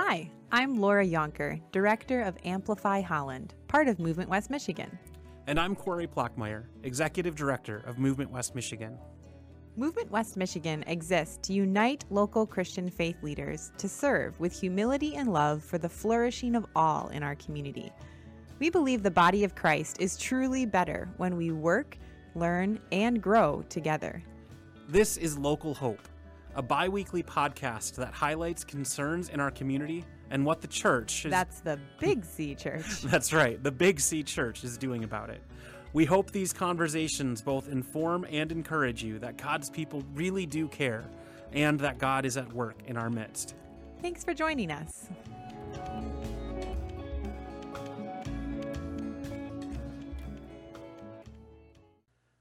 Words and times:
Hi, 0.00 0.30
I'm 0.52 0.80
Laura 0.80 1.04
Yonker, 1.04 1.60
Director 1.72 2.22
of 2.22 2.38
Amplify 2.44 3.00
Holland, 3.00 3.54
part 3.66 3.88
of 3.88 3.98
Movement 3.98 4.30
West 4.30 4.48
Michigan. 4.48 4.96
And 5.48 5.58
I'm 5.58 5.74
Corey 5.74 6.06
Plockmeyer, 6.06 6.66
Executive 6.84 7.34
Director 7.34 7.82
of 7.84 7.98
Movement 7.98 8.30
West 8.30 8.54
Michigan. 8.54 8.96
Movement 9.76 10.08
West 10.08 10.36
Michigan 10.36 10.84
exists 10.86 11.36
to 11.48 11.52
unite 11.52 12.04
local 12.10 12.46
Christian 12.46 12.88
faith 12.88 13.16
leaders 13.24 13.72
to 13.78 13.88
serve 13.88 14.38
with 14.38 14.52
humility 14.52 15.16
and 15.16 15.32
love 15.32 15.64
for 15.64 15.78
the 15.78 15.88
flourishing 15.88 16.54
of 16.54 16.64
all 16.76 17.08
in 17.08 17.24
our 17.24 17.34
community. 17.34 17.90
We 18.60 18.70
believe 18.70 19.02
the 19.02 19.10
body 19.10 19.42
of 19.42 19.56
Christ 19.56 20.00
is 20.00 20.16
truly 20.16 20.64
better 20.64 21.08
when 21.16 21.36
we 21.36 21.50
work, 21.50 21.98
learn, 22.36 22.78
and 22.92 23.20
grow 23.20 23.64
together. 23.68 24.22
This 24.88 25.16
is 25.16 25.36
Local 25.36 25.74
Hope 25.74 26.08
a 26.54 26.62
bi 26.62 26.88
weekly 26.88 27.22
podcast 27.22 27.94
that 27.96 28.12
highlights 28.12 28.64
concerns 28.64 29.28
in 29.28 29.40
our 29.40 29.50
community 29.50 30.04
and 30.30 30.44
what 30.44 30.60
the 30.60 30.68
church 30.68 31.24
is. 31.24 31.30
That's 31.30 31.60
the 31.60 31.78
Big 32.00 32.24
C 32.24 32.54
Church. 32.54 33.02
That's 33.02 33.32
right, 33.32 33.62
the 33.62 33.72
Big 33.72 34.00
C 34.00 34.22
Church 34.22 34.64
is 34.64 34.76
doing 34.76 35.04
about 35.04 35.30
it. 35.30 35.42
We 35.92 36.04
hope 36.04 36.30
these 36.30 36.52
conversations 36.52 37.40
both 37.40 37.68
inform 37.68 38.26
and 38.30 38.52
encourage 38.52 39.02
you 39.02 39.18
that 39.20 39.38
God's 39.38 39.70
people 39.70 40.02
really 40.14 40.44
do 40.44 40.68
care 40.68 41.04
and 41.52 41.80
that 41.80 41.98
God 41.98 42.26
is 42.26 42.36
at 42.36 42.52
work 42.52 42.76
in 42.86 42.96
our 42.96 43.08
midst. 43.08 43.54
Thanks 44.02 44.22
for 44.22 44.34
joining 44.34 44.70
us. 44.70 45.08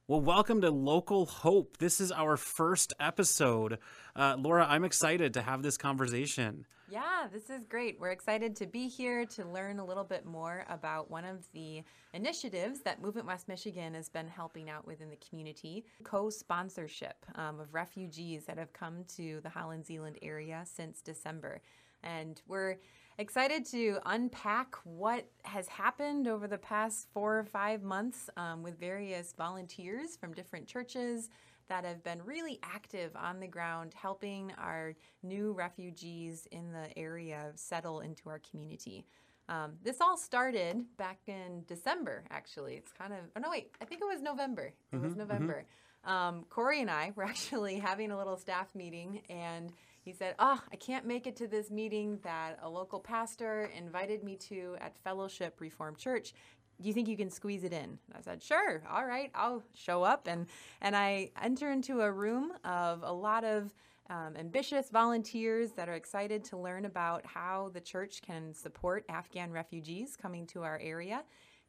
Well, 0.10 0.22
welcome 0.22 0.62
to 0.62 0.72
Local 0.72 1.26
Hope. 1.26 1.80
This 1.80 2.00
is 2.00 2.14
our 2.14 2.38
first 2.38 2.94
episode. 2.98 3.78
Uh, 4.16 4.38
Laura, 4.40 4.66
I'm 4.66 4.86
excited 4.86 5.34
to 5.34 5.42
have 5.42 5.64
this 5.64 5.76
conversation. 5.76 6.66
Yeah, 6.90 7.28
this 7.30 7.50
is 7.50 7.66
great. 7.66 8.00
We're 8.00 8.12
excited 8.12 8.56
to 8.56 8.68
be 8.68 8.88
here 8.88 9.26
to 9.26 9.44
learn 9.44 9.80
a 9.80 9.86
little 9.86 10.06
bit 10.06 10.26
more 10.26 10.66
about 10.70 11.12
one 11.12 11.26
of 11.26 11.46
the 11.52 11.84
initiatives 12.14 12.80
that 12.84 13.02
Movement 13.02 13.28
West 13.28 13.50
Michigan 13.50 13.96
has 13.96 14.08
been 14.08 14.30
helping 14.30 14.70
out 14.70 14.88
with 14.88 15.02
in 15.02 15.09
the 15.09 15.18
community 15.18 15.84
co 16.06 16.30
sponsorship 16.30 17.26
um, 17.36 17.59
of 17.59 17.74
refugees 17.74 18.46
that 18.46 18.58
have 18.58 18.72
come 18.72 19.03
to 19.18 19.42
the 19.44 19.50
Holland 19.50 19.86
Zeeland 19.86 20.20
area 20.22 20.64
since 20.64 21.02
December. 21.02 21.59
And 22.02 22.42
we're 22.48 22.78
excited 23.20 23.66
to 23.66 24.00
unpack 24.06 24.76
what 24.84 25.28
has 25.44 25.68
happened 25.68 26.28
over 26.28 26.48
the 26.48 26.58
past 26.58 27.08
four 27.14 27.40
or 27.40 27.44
five 27.44 27.84
months 27.84 28.30
um, 28.38 28.62
with 28.62 28.80
various 28.80 29.34
volunteers 29.34 30.16
from 30.16 30.34
different 30.34 30.68
churches 30.68 31.30
that 31.68 31.84
have 31.84 32.04
been 32.04 32.22
really 32.24 32.59
active 32.64 33.12
on 33.16 33.40
the 33.40 33.48
ground 33.48 33.94
helping 33.94 34.54
our 34.58 34.94
new 35.24 35.52
refugees 35.52 36.48
in 36.52 36.72
the 36.72 36.98
area 36.98 37.52
settle 37.56 38.00
into 38.00 38.30
our 38.30 38.40
community. 38.52 39.06
Um, 39.50 39.74
this 39.81 40.02
all 40.02 40.18
started 40.18 40.86
back 40.98 41.20
in 41.28 41.64
December, 41.68 42.24
actually. 42.30 42.76
It's 42.76 42.92
kind 42.92 43.14
of, 43.14 43.20
oh 43.36 43.40
no, 43.40 43.50
wait, 43.50 43.72
I 43.81 43.86
think 43.86 44.02
it 44.02 44.06
was 44.06 44.22
November. 44.22 44.74
It 44.92 44.96
mm-hmm, 44.96 45.04
was 45.04 45.12
mm-hmm. 45.12 45.22
November. 45.22 45.64
Mm-hmm. 46.06 46.12
Um, 46.12 46.46
Corey 46.50 46.81
and 46.81 46.92
I 46.92 47.12
were 47.16 47.24
actually 47.26 47.80
having 47.80 48.12
a 48.12 48.18
little 48.18 48.38
staff 48.38 48.74
meeting, 48.76 49.22
and 49.30 49.72
he 50.08 50.13
said, 50.13 50.36
Oh, 50.39 50.58
I 50.72 50.77
can't 50.77 51.05
make 51.05 51.27
it 51.27 51.36
to 51.36 51.47
this 51.47 51.69
meeting 51.69 52.17
that 52.23 52.59
a 52.61 52.69
local 52.69 52.97
pastor 52.97 53.69
invited 53.77 54.23
me 54.23 54.38
to 54.38 54.77
at 54.80 54.97
Fellowship 55.03 55.59
Reformed 55.59 55.97
Church. 55.97 56.33
Do 56.81 56.88
you 56.88 56.94
think 56.94 57.09
you 57.09 57.17
can 57.17 57.30
squeeze 57.30 57.66
it 57.66 57.73
in? 57.73 58.00
I 58.16 58.22
said, 58.22 58.41
Sure, 58.41 58.81
all 58.89 59.05
right, 59.05 59.30
I'll 59.35 59.61
show 59.75 60.03
up. 60.03 60.28
And, 60.28 60.45
and 60.80 60.95
I 60.95 61.31
enter 61.44 61.73
into 61.73 62.00
a 62.00 62.09
room 62.09 62.53
of 62.63 63.03
a 63.03 63.11
lot 63.11 63.44
of 63.44 63.73
um, 64.09 64.38
ambitious 64.39 64.89
volunteers 64.91 65.72
that 65.73 65.89
are 65.89 65.95
excited 65.95 66.41
to 66.45 66.58
learn 66.58 66.85
about 66.85 67.25
how 67.25 67.72
the 67.73 67.81
church 67.81 68.22
can 68.22 68.53
support 68.53 69.03
Afghan 69.09 69.51
refugees 69.51 70.16
coming 70.16 70.47
to 70.47 70.63
our 70.63 70.79
area. 70.81 71.25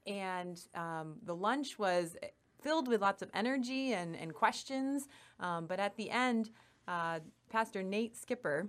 And 0.06 0.60
um, 0.76 1.16
the 1.24 1.34
lunch 1.34 1.76
was 1.76 2.16
filled 2.62 2.86
with 2.86 3.00
lots 3.00 3.20
of 3.20 3.30
energy 3.34 3.94
and, 3.94 4.14
and 4.14 4.32
questions. 4.32 5.08
Um, 5.40 5.66
but 5.66 5.80
at 5.80 5.96
the 5.96 6.10
end, 6.10 6.50
uh, 6.88 7.20
Pastor 7.50 7.82
Nate 7.82 8.16
Skipper 8.16 8.68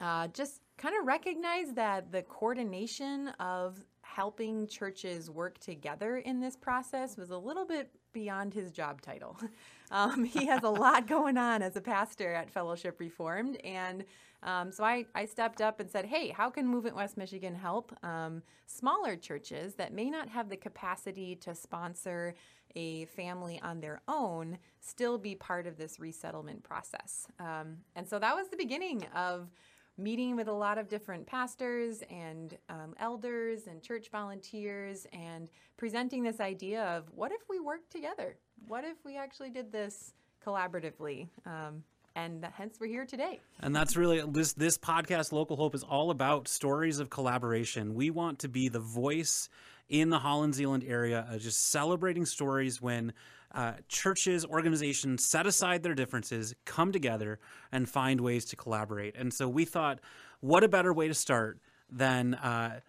uh, 0.00 0.28
just 0.28 0.60
kind 0.76 0.94
of 1.00 1.06
recognized 1.06 1.74
that 1.74 2.12
the 2.12 2.22
coordination 2.22 3.28
of 3.40 3.82
helping 4.02 4.66
churches 4.66 5.30
work 5.30 5.58
together 5.58 6.18
in 6.18 6.40
this 6.40 6.56
process 6.56 7.16
was 7.16 7.30
a 7.30 7.38
little 7.38 7.66
bit 7.66 7.90
beyond 8.12 8.54
his 8.54 8.70
job 8.70 9.00
title. 9.00 9.36
Um, 9.90 10.24
he 10.36 10.46
has 10.46 10.62
a 10.62 10.70
lot 10.70 11.06
going 11.06 11.36
on 11.36 11.62
as 11.62 11.76
a 11.76 11.80
pastor 11.80 12.34
at 12.34 12.50
Fellowship 12.50 13.00
Reformed. 13.00 13.56
And 13.64 14.04
um, 14.42 14.70
so 14.70 14.84
I, 14.84 15.04
I 15.14 15.24
stepped 15.24 15.60
up 15.60 15.80
and 15.80 15.90
said, 15.90 16.04
hey, 16.04 16.28
how 16.28 16.48
can 16.48 16.66
Movement 16.66 16.94
West 16.94 17.16
Michigan 17.16 17.54
help 17.54 17.92
um, 18.04 18.42
smaller 18.66 19.16
churches 19.16 19.74
that 19.74 19.92
may 19.92 20.10
not 20.10 20.28
have 20.28 20.48
the 20.48 20.56
capacity 20.56 21.34
to 21.36 21.54
sponsor 21.54 22.34
a 22.76 23.06
family 23.06 23.60
on 23.62 23.80
their 23.80 24.00
own 24.08 24.58
still 24.80 25.18
be 25.18 25.34
part 25.34 25.66
of 25.66 25.76
this 25.76 25.98
resettlement 25.98 26.62
process. 26.62 27.26
Um, 27.40 27.78
and 27.96 28.08
so 28.08 28.18
that 28.18 28.36
was 28.36 28.48
the 28.48 28.56
beginning 28.56 29.04
of 29.14 29.48
meeting 29.98 30.36
with 30.36 30.48
a 30.48 30.52
lot 30.52 30.78
of 30.78 30.88
different 30.88 31.26
pastors 31.26 32.02
and 32.08 32.56
um, 32.68 32.94
elders 33.00 33.66
and 33.66 33.82
church 33.82 34.08
volunteers 34.10 35.06
and 35.12 35.48
presenting 35.76 36.22
this 36.22 36.40
idea 36.40 36.84
of 36.84 37.04
what 37.14 37.32
if 37.32 37.42
we 37.50 37.58
worked 37.58 37.90
together? 37.90 38.36
What 38.66 38.84
if 38.84 38.96
we 39.04 39.18
actually 39.18 39.50
did 39.50 39.72
this 39.72 40.14
collaboratively? 40.44 41.28
Um, 41.44 41.82
and 42.14 42.44
hence 42.52 42.78
we're 42.80 42.88
here 42.88 43.06
today. 43.06 43.40
And 43.60 43.74
that's 43.74 43.96
really 43.96 44.22
this 44.28 44.52
this 44.54 44.76
podcast 44.76 45.30
Local 45.30 45.56
Hope 45.56 45.74
is 45.74 45.84
all 45.84 46.10
about 46.10 46.48
stories 46.48 46.98
of 46.98 47.10
collaboration. 47.10 47.94
We 47.94 48.10
want 48.10 48.40
to 48.40 48.48
be 48.48 48.68
the 48.68 48.80
voice 48.80 49.48
in 49.88 50.10
the 50.10 50.18
Holland 50.18 50.54
Zeeland 50.54 50.84
area, 50.86 51.26
uh, 51.30 51.38
just 51.38 51.70
celebrating 51.70 52.26
stories 52.26 52.82
when 52.82 53.12
uh, 53.54 53.72
churches, 53.88 54.44
organizations 54.44 55.24
set 55.24 55.46
aside 55.46 55.82
their 55.82 55.94
differences, 55.94 56.54
come 56.64 56.92
together, 56.92 57.38
and 57.72 57.88
find 57.88 58.20
ways 58.20 58.44
to 58.46 58.56
collaborate. 58.56 59.16
And 59.16 59.32
so 59.32 59.48
we 59.48 59.64
thought, 59.64 60.00
what 60.40 60.64
a 60.64 60.68
better 60.68 60.92
way 60.92 61.08
to 61.08 61.14
start 61.14 61.58
than 61.90 62.34
uh, 62.34 62.80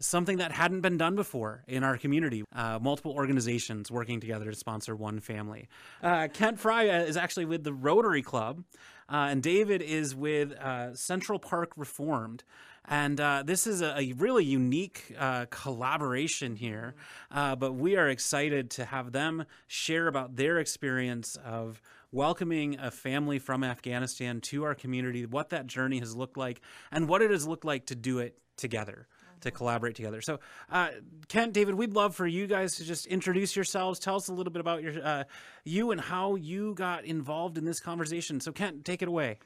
something 0.00 0.38
that 0.38 0.52
hadn't 0.52 0.80
been 0.80 0.96
done 0.96 1.16
before 1.16 1.64
in 1.66 1.82
our 1.82 1.96
community. 1.96 2.44
Uh, 2.54 2.78
multiple 2.80 3.12
organizations 3.12 3.90
working 3.90 4.20
together 4.20 4.50
to 4.50 4.56
sponsor 4.56 4.94
one 4.94 5.20
family. 5.20 5.68
Uh, 6.02 6.28
Kent 6.32 6.58
Fry 6.58 6.88
uh, 6.88 7.02
is 7.02 7.16
actually 7.16 7.44
with 7.44 7.64
the 7.64 7.72
Rotary 7.72 8.22
Club, 8.22 8.64
uh, 9.08 9.28
and 9.30 9.42
David 9.42 9.82
is 9.82 10.14
with 10.14 10.52
uh, 10.52 10.94
Central 10.94 11.38
Park 11.38 11.72
Reformed. 11.76 12.44
And 12.84 13.20
uh, 13.20 13.42
this 13.44 13.66
is 13.66 13.82
a, 13.82 13.98
a 13.98 14.12
really 14.14 14.44
unique 14.44 15.14
uh, 15.18 15.46
collaboration 15.50 16.56
here. 16.56 16.94
Uh, 17.30 17.56
but 17.56 17.72
we 17.74 17.96
are 17.96 18.08
excited 18.08 18.70
to 18.72 18.84
have 18.84 19.12
them 19.12 19.44
share 19.66 20.08
about 20.08 20.36
their 20.36 20.58
experience 20.58 21.36
of 21.44 21.82
welcoming 22.10 22.78
a 22.78 22.90
family 22.90 23.38
from 23.38 23.62
Afghanistan 23.62 24.40
to 24.40 24.64
our 24.64 24.74
community, 24.74 25.26
what 25.26 25.50
that 25.50 25.66
journey 25.66 25.98
has 25.98 26.16
looked 26.16 26.36
like, 26.36 26.60
and 26.90 27.08
what 27.08 27.20
it 27.20 27.30
has 27.30 27.46
looked 27.46 27.64
like 27.64 27.86
to 27.86 27.94
do 27.94 28.18
it 28.18 28.38
together 28.56 29.06
to 29.40 29.50
collaborate 29.50 29.94
together. 29.94 30.20
So, 30.20 30.40
uh, 30.70 30.88
Kent, 31.28 31.52
David, 31.52 31.74
we'd 31.74 31.92
love 31.92 32.16
for 32.16 32.26
you 32.26 32.46
guys 32.46 32.76
to 32.76 32.84
just 32.84 33.06
introduce 33.06 33.54
yourselves. 33.54 33.98
Tell 33.98 34.16
us 34.16 34.28
a 34.28 34.32
little 34.32 34.52
bit 34.52 34.60
about 34.60 34.82
your 34.82 34.94
uh, 35.04 35.24
you 35.64 35.90
and 35.90 36.00
how 36.00 36.34
you 36.34 36.74
got 36.74 37.04
involved 37.04 37.58
in 37.58 37.64
this 37.64 37.80
conversation. 37.80 38.40
So, 38.40 38.52
Kent, 38.52 38.84
take 38.84 39.02
it 39.02 39.08
away. 39.08 39.38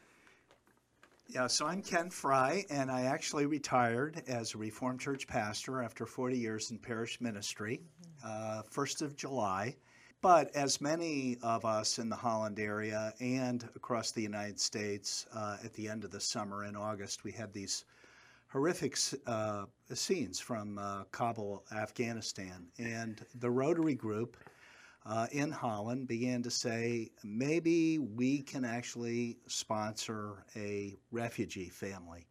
Yeah, 1.35 1.47
so 1.47 1.67
I'm 1.67 1.81
Kent 1.81 2.13
Fry, 2.13 2.67
and 2.69 2.91
I 2.91 3.05
actually 3.05 3.47
retired 3.47 4.23
as 4.29 4.53
a 4.53 4.59
Reformed 4.59 5.01
Church 5.01 5.27
pastor 5.27 5.83
after 5.83 6.05
40 6.05 6.37
years 6.37 6.71
in 6.71 6.79
parish 6.79 7.23
ministry, 7.23 7.81
uh, 8.23 8.61
1st 8.71 9.01
of 9.01 9.17
July. 9.17 9.75
But 10.21 10.55
as 10.55 10.83
many 10.83 11.39
of 11.43 11.65
us 11.65 11.99
in 11.99 12.11
the 12.11 12.17
Holland 12.17 12.61
area 12.61 13.15
and 13.19 13.67
across 13.75 14.13
the 14.13 14.21
United 14.21 14.61
States, 14.61 15.27
uh, 15.35 15.57
at 15.65 15.73
the 15.73 15.89
end 15.89 16.05
of 16.05 16.11
the 16.11 16.21
summer 16.21 16.67
in 16.67 16.77
August, 16.77 17.25
we 17.25 17.33
had 17.33 17.51
these 17.55 17.87
horrific 18.49 18.99
uh, 19.27 19.65
scenes 19.95 20.39
from 20.39 20.77
uh, 20.77 21.05
Kabul, 21.13 21.65
Afghanistan. 21.73 22.67
And 22.79 23.25
the 23.37 23.51
Rotary 23.51 23.95
Group 23.95 24.37
uh, 25.05 25.27
in 25.33 25.51
Holland 25.51 26.07
began 26.07 26.43
to 26.43 26.51
say 26.51 27.11
maybe 27.25 27.99
we 27.99 28.43
can 28.43 28.65
actually 28.65 29.39
sponsor 29.47 30.45
a 30.57 30.97
refugee 31.11 31.69
family. 31.69 32.27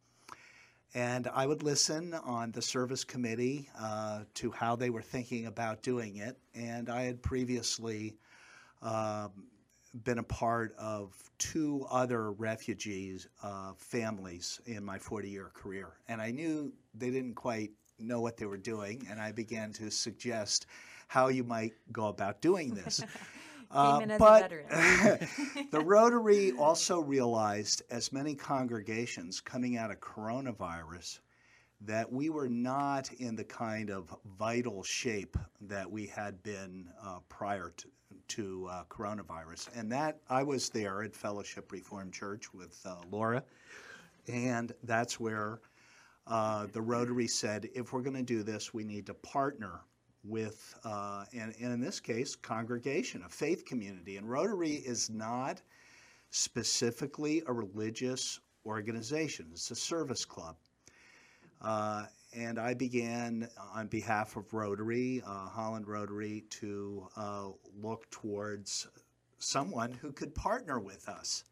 And 0.94 1.28
I 1.34 1.46
would 1.48 1.64
listen 1.64 2.14
on 2.14 2.52
the 2.52 2.62
service 2.62 3.04
committee 3.04 3.70
uh, 3.80 4.24
to 4.36 4.52
how 4.52 4.76
they 4.76 4.90
were 4.90 5.02
thinking 5.02 5.46
about 5.46 5.82
doing 5.84 6.18
it. 6.18 6.38
And 6.54 6.90
I 6.90 7.04
had 7.04 7.22
previously 7.22 8.18
um, 8.82 9.32
been 10.04 10.18
a 10.18 10.24
part 10.24 10.76
of 10.78 11.14
two 11.38 11.86
other 11.90 12.32
refugees 12.32 13.28
uh, 13.42 13.72
families 13.78 14.60
in 14.66 14.84
my 14.84 14.98
40 14.98 15.30
year 15.30 15.52
career. 15.54 15.94
And 16.10 16.22
I 16.22 16.32
knew 16.32 16.74
they 16.94 17.10
didn't 17.10 17.36
quite 17.36 17.72
know 17.98 18.20
what 18.20 18.36
they 18.36 18.46
were 18.46 18.58
doing. 18.58 19.08
And 19.10 19.20
I 19.20 19.32
began 19.32 19.72
to 19.74 19.90
suggest 19.90 20.66
how 21.12 21.28
you 21.28 21.44
might 21.44 21.74
go 21.92 22.08
about 22.08 22.40
doing 22.40 22.74
this. 22.74 23.04
Uh, 23.70 24.00
but 24.18 24.50
the 25.72 25.84
Rotary 25.84 26.54
also 26.54 27.02
realized, 27.02 27.82
as 27.92 28.14
many 28.14 28.34
congregations 28.34 29.42
coming 29.42 29.76
out 29.76 29.92
of 29.92 30.00
coronavirus 30.00 31.20
that 31.82 32.10
we 32.10 32.30
were 32.30 32.48
not 32.48 33.12
in 33.14 33.36
the 33.36 33.44
kind 33.44 33.90
of 33.90 34.16
vital 34.40 34.84
shape 34.84 35.36
that 35.60 35.90
we 35.92 36.08
had 36.08 36.42
been 36.44 36.88
uh, 37.04 37.20
prior 37.28 37.74
to, 37.76 37.88
to 38.30 38.68
uh, 38.72 38.84
coronavirus. 38.86 39.68
And 39.76 39.92
that 39.92 40.22
I 40.30 40.44
was 40.44 40.70
there 40.70 41.04
at 41.04 41.14
Fellowship 41.14 41.74
Reformed 41.74 42.14
Church 42.14 42.54
with 42.54 42.80
uh, 42.86 42.96
Laura, 43.12 43.44
and 44.30 44.72
that's 44.84 45.20
where 45.20 45.60
uh, 46.26 46.68
the 46.72 46.82
Rotary 46.82 47.28
said, 47.28 47.68
if 47.76 47.92
we're 47.92 48.02
going 48.02 48.16
to 48.16 48.24
do 48.24 48.44
this, 48.44 48.74
we 48.74 48.86
need 48.86 49.08
to 49.08 49.14
partner 49.14 49.82
with, 50.24 50.76
uh, 50.84 51.26
and, 51.34 51.54
and 51.60 51.74
in 51.74 51.80
this 51.80 52.00
case, 52.00 52.36
congregation, 52.36 53.24
a 53.26 53.30
faith 53.30 53.66
community. 53.66 54.18
And 54.18 54.30
Rotary 54.30 54.74
is 54.74 55.10
not 55.10 55.62
specifically 56.30 57.44
a 57.48 57.54
religious 57.54 58.40
organization, 58.66 59.48
it's 59.52 59.72
a 59.72 59.76
service 59.76 60.26
club. 60.26 60.56
Uh, 61.62 62.06
and 62.34 62.58
I 62.58 62.74
began 62.74 63.50
on 63.76 63.88
behalf 63.88 64.38
of 64.38 64.54
Rotary, 64.54 65.22
uh, 65.26 65.48
Holland 65.48 65.88
Rotary, 65.88 66.46
to 66.52 67.08
uh, 67.18 67.50
look 67.82 68.10
towards 68.10 68.88
someone 69.38 69.92
who 69.92 70.12
could 70.12 70.34
partner 70.34 70.80
with 70.80 71.10
us. 71.10 71.44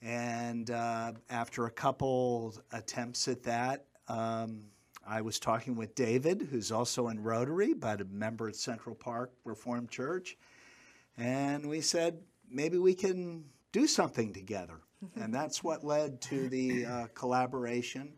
And 0.00 0.70
uh, 0.70 1.12
after 1.28 1.66
a 1.66 1.70
couple 1.70 2.54
attempts 2.72 3.28
at 3.28 3.42
that, 3.42 3.84
um, 4.08 4.62
I 5.08 5.22
was 5.22 5.38
talking 5.38 5.74
with 5.74 5.94
David, 5.94 6.48
who's 6.50 6.70
also 6.70 7.08
in 7.08 7.22
Rotary, 7.22 7.72
but 7.72 8.02
a 8.02 8.04
member 8.04 8.48
at 8.48 8.56
Central 8.56 8.94
Park 8.94 9.32
Reformed 9.42 9.90
Church. 9.90 10.36
And 11.16 11.66
we 11.66 11.80
said, 11.80 12.18
maybe 12.50 12.76
we 12.76 12.94
can 12.94 13.44
do 13.72 13.86
something 13.86 14.34
together. 14.34 14.80
and 15.14 15.32
that's 15.32 15.64
what 15.64 15.82
led 15.82 16.20
to 16.22 16.50
the 16.50 16.84
uh, 16.84 17.06
collaboration 17.14 18.12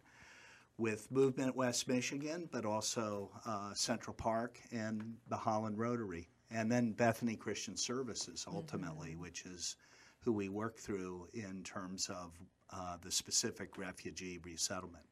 with 0.78 1.10
Movement 1.12 1.54
West 1.54 1.86
Michigan, 1.86 2.48
but 2.50 2.64
also 2.64 3.30
uh, 3.46 3.72
Central 3.74 4.14
Park 4.14 4.58
and 4.72 5.14
the 5.28 5.36
Holland 5.36 5.78
Rotary. 5.78 6.28
And 6.50 6.72
then 6.72 6.90
Bethany 6.90 7.36
Christian 7.36 7.76
Services, 7.76 8.44
ultimately, 8.50 9.14
which 9.14 9.44
is 9.44 9.76
who 10.18 10.32
we 10.32 10.48
work 10.48 10.76
through 10.76 11.28
in 11.34 11.62
terms 11.62 12.08
of 12.08 12.32
uh, 12.72 12.96
the 13.00 13.12
specific 13.12 13.78
refugee 13.78 14.40
resettlement. 14.42 15.04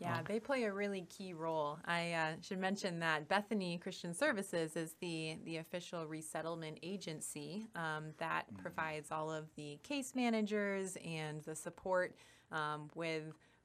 Yeah, 0.00 0.20
they 0.26 0.40
play 0.40 0.64
a 0.64 0.72
really 0.72 1.06
key 1.10 1.34
role. 1.34 1.78
I 1.84 2.12
uh, 2.12 2.32
should 2.40 2.58
mention 2.58 3.00
that 3.00 3.28
Bethany 3.28 3.78
Christian 3.78 4.14
Services 4.14 4.74
is 4.74 4.94
the 5.00 5.36
the 5.44 5.58
official 5.58 6.06
resettlement 6.06 6.78
agency 6.82 7.66
um, 7.74 8.12
that 8.18 8.44
provides 8.56 9.10
all 9.12 9.30
of 9.30 9.44
the 9.56 9.78
case 9.82 10.14
managers 10.14 10.96
and 11.04 11.42
the 11.42 11.54
support 11.54 12.14
um, 12.50 12.88
with 12.94 13.24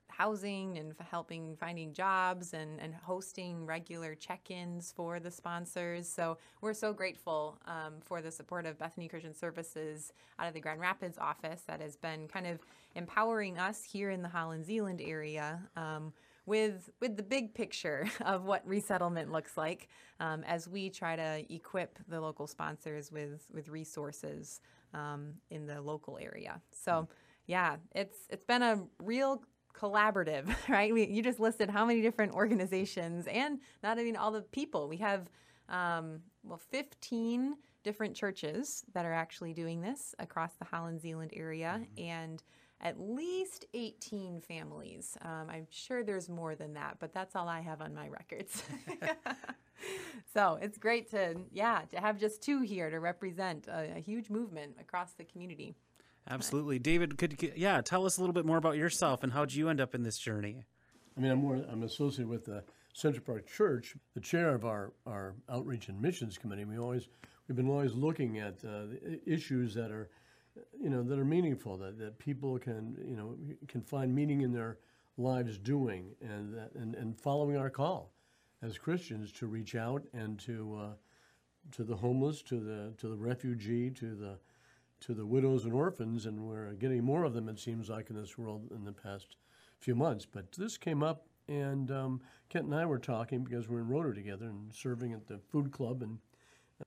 housing 0.09 0.77
and 0.77 0.93
helping 1.09 1.55
finding 1.57 1.93
jobs 1.93 2.53
and, 2.53 2.79
and 2.79 2.93
hosting 2.93 3.65
regular 3.65 4.15
check-ins 4.15 4.91
for 4.91 5.19
the 5.19 5.31
sponsors. 5.31 6.07
So 6.07 6.37
we're 6.61 6.73
so 6.73 6.93
grateful 6.93 7.59
um, 7.65 7.95
for 8.01 8.21
the 8.21 8.31
support 8.31 8.65
of 8.65 8.77
Bethany 8.77 9.07
Christian 9.07 9.33
Services 9.33 10.13
out 10.39 10.47
of 10.47 10.53
the 10.53 10.61
Grand 10.61 10.79
Rapids 10.79 11.17
office 11.17 11.63
that 11.67 11.81
has 11.81 11.95
been 11.95 12.27
kind 12.27 12.47
of 12.47 12.59
empowering 12.95 13.57
us 13.57 13.83
here 13.83 14.09
in 14.09 14.21
the 14.21 14.29
Holland 14.29 14.65
Zeeland 14.65 15.01
area. 15.01 15.61
Um, 15.75 16.13
with 16.45 16.91
with 17.01 17.17
the 17.17 17.23
big 17.23 17.53
picture 17.53 18.07
of 18.21 18.45
what 18.45 18.65
resettlement 18.67 19.31
looks 19.31 19.57
like 19.57 19.87
um, 20.19 20.43
as 20.43 20.67
we 20.69 20.89
try 20.89 21.15
to 21.15 21.43
equip 21.53 21.97
the 22.07 22.21
local 22.21 22.47
sponsors 22.47 23.11
with 23.11 23.41
with 23.53 23.67
resources 23.67 24.61
um, 24.93 25.33
in 25.49 25.65
the 25.65 25.81
local 25.81 26.17
area. 26.21 26.61
So 26.71 27.07
yeah, 27.47 27.77
it's 27.93 28.17
it's 28.29 28.45
been 28.45 28.61
a 28.61 28.81
real 28.99 29.43
collaborative, 29.79 30.47
right? 30.69 30.93
We, 30.93 31.07
you 31.07 31.21
just 31.21 31.39
listed 31.39 31.69
how 31.69 31.85
many 31.85 32.01
different 32.01 32.33
organizations 32.33 33.27
and 33.27 33.59
not 33.83 33.99
even 33.99 34.15
all 34.15 34.31
the 34.31 34.41
people. 34.41 34.87
We 34.87 34.97
have 34.97 35.29
um, 35.69 36.19
well 36.43 36.61
15 36.71 37.55
different 37.83 38.15
churches 38.15 38.83
that 38.93 39.05
are 39.05 39.13
actually 39.13 39.53
doing 39.53 39.81
this 39.81 40.15
across 40.19 40.53
the 40.53 40.65
Holland 40.65 40.99
Zeeland 40.99 41.31
area 41.35 41.81
and 41.97 42.43
at 42.81 42.99
least 42.99 43.65
18 43.73 44.41
families. 44.41 45.17
Um, 45.21 45.47
I'm 45.49 45.67
sure 45.69 46.03
there's 46.03 46.29
more 46.29 46.55
than 46.55 46.73
that, 46.73 46.97
but 46.99 47.13
that's 47.13 47.35
all 47.35 47.47
I 47.47 47.61
have 47.61 47.81
on 47.81 47.93
my 47.93 48.07
records. 48.09 48.63
so 50.33 50.59
it's 50.61 50.77
great 50.77 51.09
to, 51.11 51.35
yeah, 51.51 51.81
to 51.91 51.99
have 51.99 52.19
just 52.19 52.41
two 52.41 52.61
here 52.61 52.89
to 52.89 52.99
represent 52.99 53.67
a, 53.67 53.97
a 53.97 53.99
huge 53.99 54.29
movement 54.29 54.75
across 54.79 55.13
the 55.13 55.23
community. 55.23 55.75
Absolutely. 56.29 56.79
David, 56.79 57.17
could 57.17 57.53
yeah, 57.55 57.81
tell 57.81 58.05
us 58.05 58.17
a 58.17 58.21
little 58.21 58.33
bit 58.33 58.45
more 58.45 58.57
about 58.57 58.77
yourself 58.77 59.23
and 59.23 59.33
how'd 59.33 59.53
you 59.53 59.69
end 59.69 59.79
up 59.79 59.93
in 59.93 60.03
this 60.03 60.17
journey? 60.17 60.63
I 61.15 61.21
mean, 61.21 61.31
I'm 61.31 61.39
more 61.39 61.63
I'm 61.71 61.83
associated 61.83 62.27
with 62.27 62.45
the 62.45 62.63
Central 62.93 63.23
Park 63.23 63.47
Church, 63.47 63.95
the 64.13 64.21
chair 64.21 64.55
of 64.55 64.65
our, 64.65 64.93
our 65.05 65.35
outreach 65.49 65.89
and 65.89 66.01
missions 66.01 66.37
committee. 66.37 66.65
We 66.65 66.79
always 66.79 67.07
we've 67.47 67.55
been 67.55 67.69
always 67.69 67.93
looking 67.93 68.39
at 68.39 68.55
uh, 68.65 68.85
issues 69.25 69.73
that 69.75 69.91
are, 69.91 70.09
you 70.81 70.89
know, 70.89 71.03
that 71.03 71.19
are 71.19 71.25
meaningful 71.25 71.77
that, 71.77 71.99
that 71.99 72.17
people 72.17 72.57
can 72.57 72.97
you 73.05 73.15
know 73.15 73.37
can 73.67 73.81
find 73.81 74.13
meaning 74.13 74.41
in 74.41 74.51
their 74.51 74.79
lives 75.17 75.57
doing 75.57 76.07
and 76.21 76.53
that, 76.53 76.71
and 76.75 76.95
and 76.95 77.19
following 77.19 77.55
our 77.55 77.69
call 77.69 78.11
as 78.61 78.77
Christians 78.77 79.31
to 79.33 79.47
reach 79.47 79.75
out 79.75 80.03
and 80.13 80.39
to 80.39 80.79
uh, 80.81 80.93
to 81.73 81.83
the 81.83 81.95
homeless, 81.95 82.41
to 82.43 82.59
the 82.59 82.93
to 82.97 83.09
the 83.09 83.17
refugee, 83.17 83.91
to 83.91 84.15
the 84.15 84.39
to 85.01 85.13
the 85.13 85.25
widows 85.25 85.65
and 85.65 85.73
orphans, 85.73 86.25
and 86.25 86.39
we're 86.39 86.73
getting 86.73 87.03
more 87.03 87.23
of 87.23 87.33
them. 87.33 87.49
It 87.49 87.59
seems 87.59 87.89
like 87.89 88.09
in 88.09 88.15
this 88.15 88.37
world 88.37 88.71
in 88.71 88.83
the 88.83 88.91
past 88.91 89.35
few 89.79 89.95
months. 89.95 90.25
But 90.25 90.51
this 90.53 90.77
came 90.77 91.03
up, 91.03 91.27
and 91.47 91.91
um, 91.91 92.21
Kent 92.49 92.65
and 92.65 92.75
I 92.75 92.85
were 92.85 92.99
talking 92.99 93.43
because 93.43 93.67
we're 93.67 93.81
in 93.81 93.87
Rotary 93.87 94.15
together 94.15 94.45
and 94.45 94.73
serving 94.73 95.13
at 95.13 95.27
the 95.27 95.39
food 95.39 95.71
club, 95.71 96.01
and 96.01 96.19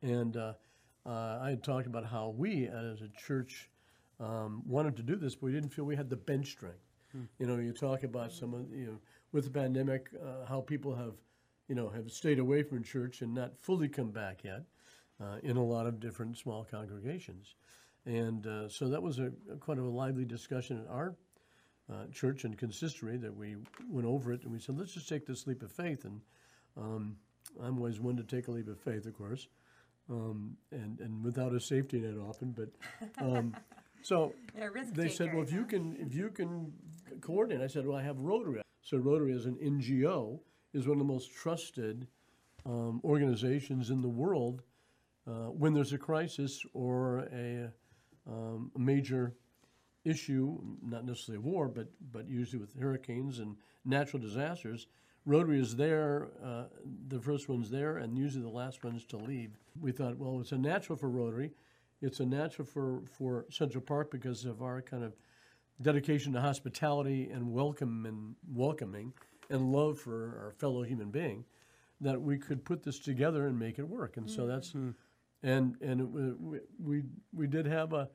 and 0.02 0.36
uh, 0.36 0.54
uh, 1.06 1.38
I 1.42 1.50
had 1.50 1.62
talked 1.62 1.86
about 1.86 2.04
how 2.04 2.34
we 2.36 2.66
as 2.66 3.02
a 3.02 3.08
church 3.08 3.70
um, 4.20 4.62
wanted 4.66 4.96
to 4.96 5.02
do 5.02 5.16
this, 5.16 5.34
but 5.34 5.46
we 5.46 5.52
didn't 5.52 5.70
feel 5.70 5.84
we 5.84 5.96
had 5.96 6.10
the 6.10 6.16
bench 6.16 6.48
strength. 6.50 6.84
You 7.38 7.46
know, 7.46 7.56
you 7.56 7.72
talk 7.72 8.02
about 8.02 8.32
some 8.32 8.52
of 8.52 8.70
you 8.70 8.86
know 8.86 8.98
with 9.32 9.44
the 9.44 9.50
pandemic, 9.50 10.10
uh, 10.22 10.44
how 10.46 10.60
people 10.60 10.94
have 10.94 11.14
you 11.68 11.74
know 11.74 11.88
have 11.88 12.10
stayed 12.10 12.38
away 12.38 12.62
from 12.62 12.82
church 12.82 13.22
and 13.22 13.34
not 13.34 13.56
fully 13.56 13.88
come 13.88 14.10
back 14.10 14.44
yet 14.44 14.64
uh, 15.20 15.36
in 15.42 15.56
a 15.56 15.64
lot 15.64 15.86
of 15.86 16.00
different 16.00 16.36
small 16.36 16.64
congregations. 16.70 17.54
And 18.08 18.46
uh, 18.46 18.68
so 18.70 18.88
that 18.88 19.02
was 19.02 19.18
a, 19.18 19.30
a 19.52 19.56
quite 19.60 19.76
a 19.76 19.84
lively 19.84 20.24
discussion 20.24 20.82
at 20.82 20.90
our 20.90 21.14
uh, 21.92 22.06
church 22.10 22.44
and 22.44 22.56
consistory 22.56 23.18
that 23.18 23.36
we 23.36 23.56
went 23.86 24.06
over 24.06 24.32
it 24.32 24.42
and 24.44 24.52
we 24.52 24.58
said, 24.58 24.78
let's 24.78 24.94
just 24.94 25.10
take 25.10 25.26
this 25.26 25.46
leap 25.46 25.62
of 25.62 25.70
faith. 25.70 26.06
And 26.06 26.22
um, 26.78 27.16
I'm 27.62 27.76
always 27.76 28.00
one 28.00 28.16
to 28.16 28.22
take 28.22 28.48
a 28.48 28.50
leap 28.50 28.66
of 28.68 28.80
faith, 28.80 29.04
of 29.04 29.12
course, 29.12 29.46
um, 30.08 30.56
and, 30.72 30.98
and 31.00 31.22
without 31.22 31.54
a 31.54 31.60
safety 31.60 32.00
net 32.00 32.14
often. 32.18 32.52
But 32.52 32.70
um, 33.22 33.54
so 34.02 34.32
You're 34.56 34.68
a 34.68 34.72
risk 34.72 34.94
they 34.94 35.10
said, 35.10 35.34
well, 35.34 35.42
if 35.42 35.52
you 35.52 35.66
can, 35.66 35.94
if 36.00 36.14
you 36.14 36.30
can 36.30 36.72
coordinate, 37.20 37.62
I 37.62 37.66
said, 37.66 37.86
well, 37.86 37.98
I 37.98 38.02
have 38.02 38.18
Rotary. 38.18 38.62
So 38.80 38.96
Rotary 38.96 39.34
as 39.34 39.44
an 39.44 39.56
NGO 39.62 40.40
is 40.72 40.88
one 40.88 40.98
of 40.98 41.06
the 41.06 41.12
most 41.12 41.34
trusted 41.34 42.06
um, 42.64 43.02
organizations 43.04 43.90
in 43.90 44.00
the 44.00 44.08
world 44.08 44.62
uh, 45.26 45.50
when 45.50 45.74
there's 45.74 45.92
a 45.92 45.98
crisis 45.98 46.62
or 46.72 47.28
a, 47.34 47.70
um, 48.28 48.70
a 48.76 48.78
major 48.78 49.34
issue, 50.04 50.58
not 50.82 51.04
necessarily 51.04 51.42
a 51.44 51.46
war, 51.46 51.68
but 51.68 51.88
but 52.12 52.28
usually 52.28 52.60
with 52.60 52.78
hurricanes 52.78 53.38
and 53.38 53.56
natural 53.84 54.20
disasters. 54.20 54.86
Rotary 55.26 55.60
is 55.60 55.76
there, 55.76 56.28
uh, 56.42 56.64
the 57.08 57.20
first 57.20 57.48
one's 57.48 57.70
there, 57.70 57.98
and 57.98 58.16
usually 58.16 58.42
the 58.42 58.48
last 58.48 58.82
one's 58.82 59.04
to 59.06 59.18
leave. 59.18 59.50
We 59.78 59.92
thought, 59.92 60.16
well, 60.16 60.40
it's 60.40 60.52
a 60.52 60.58
natural 60.58 60.96
for 60.96 61.10
Rotary. 61.10 61.50
It's 62.00 62.20
a 62.20 62.24
natural 62.24 62.66
for, 62.66 63.02
for 63.04 63.44
Central 63.50 63.82
Park 63.82 64.10
because 64.10 64.46
of 64.46 64.62
our 64.62 64.80
kind 64.80 65.04
of 65.04 65.14
dedication 65.82 66.32
to 66.32 66.40
hospitality 66.40 67.28
and 67.30 67.52
welcome 67.52 68.06
and 68.06 68.36
welcoming 68.50 69.12
and 69.50 69.72
love 69.72 69.98
for 69.98 70.38
our 70.42 70.52
fellow 70.58 70.82
human 70.82 71.10
being 71.10 71.44
that 72.00 72.20
we 72.20 72.38
could 72.38 72.64
put 72.64 72.82
this 72.82 72.98
together 72.98 73.48
and 73.48 73.58
make 73.58 73.78
it 73.78 73.88
work. 73.88 74.16
And 74.16 74.30
so 74.30 74.46
that's 74.46 74.74
and 75.42 75.76
and 75.80 76.00
it, 76.00 76.40
we, 76.40 76.58
we 76.78 77.02
we 77.32 77.46
did 77.46 77.66
have 77.66 77.92
a 77.92 78.08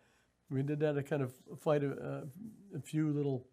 we 0.53 0.61
did 0.63 0.79
that 0.79 0.97
a 0.97 1.03
kind 1.03 1.21
of 1.21 1.33
fight 1.59 1.83
a, 1.83 2.23
a 2.75 2.79
few 2.79 3.11
little 3.11 3.45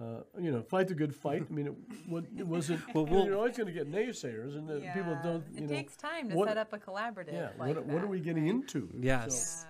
uh, 0.00 0.22
you 0.40 0.50
know 0.50 0.62
fight 0.62 0.88
the 0.88 0.94
good 0.94 1.14
fight. 1.14 1.44
I 1.48 1.52
mean, 1.52 1.66
it, 1.68 1.74
wa- 2.08 2.22
it 2.36 2.46
wasn't. 2.46 2.80
Well, 2.94 3.04
well, 3.04 3.14
we'll- 3.14 3.24
you're 3.26 3.36
always 3.36 3.56
going 3.56 3.68
to 3.68 3.72
get 3.72 3.90
naysayers, 3.90 4.56
and 4.56 4.68
the 4.68 4.80
people 4.94 5.16
don't. 5.22 5.44
You 5.52 5.58
it 5.58 5.60
know, 5.62 5.68
takes 5.68 5.96
time 5.96 6.30
to 6.30 6.36
what- 6.36 6.48
set 6.48 6.58
up 6.58 6.72
a 6.72 6.78
collaborative. 6.78 7.32
Yeah. 7.32 7.50
like 7.58 7.76
what, 7.76 7.86
what 7.86 8.02
are 8.02 8.06
we 8.08 8.20
getting 8.20 8.48
into? 8.48 8.90
Yes. 8.98 9.64
Yeah. 9.64 9.68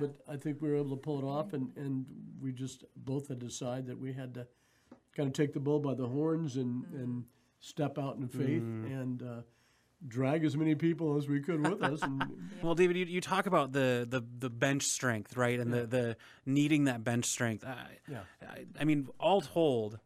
But 0.00 0.14
I 0.28 0.36
think 0.36 0.60
we 0.60 0.68
were 0.68 0.76
able 0.76 0.90
to 0.90 0.96
pull 1.00 1.18
it 1.18 1.24
off, 1.24 1.54
and, 1.54 1.70
and 1.76 2.04
we 2.42 2.52
just 2.52 2.84
both 2.96 3.28
had 3.28 3.40
to 3.40 3.46
decide 3.46 3.86
that 3.86 3.98
we 3.98 4.12
had 4.12 4.34
to 4.34 4.46
kind 5.16 5.28
of 5.28 5.32
take 5.32 5.54
the 5.54 5.60
bull 5.60 5.80
by 5.80 5.94
the 5.94 6.06
horns 6.06 6.56
and, 6.56 6.84
and 6.92 7.24
step 7.60 7.96
out 7.98 8.16
in 8.18 8.28
faith 8.28 8.62
and 8.62 9.22
uh, 9.22 9.40
drag 10.06 10.44
as 10.44 10.56
many 10.56 10.74
people 10.74 11.16
as 11.16 11.28
we 11.28 11.40
could 11.40 11.66
with 11.68 11.82
us. 11.82 12.00
And 12.02 12.24
Well, 12.62 12.74
David, 12.74 12.96
you, 12.96 13.04
you 13.06 13.20
talk 13.20 13.46
about 13.46 13.72
the, 13.72 14.06
the, 14.08 14.22
the 14.38 14.50
bench 14.50 14.84
strength, 14.84 15.36
right, 15.36 15.58
and 15.58 15.72
the, 15.72 15.86
the 15.86 16.16
needing 16.46 16.84
that 16.84 17.02
bench 17.02 17.26
strength. 17.26 17.64
I, 17.64 17.98
Yeah. 18.08 18.20
I, 18.42 18.64
I 18.80 18.84
mean, 18.84 19.08
all 19.18 19.40
told, 19.40 19.98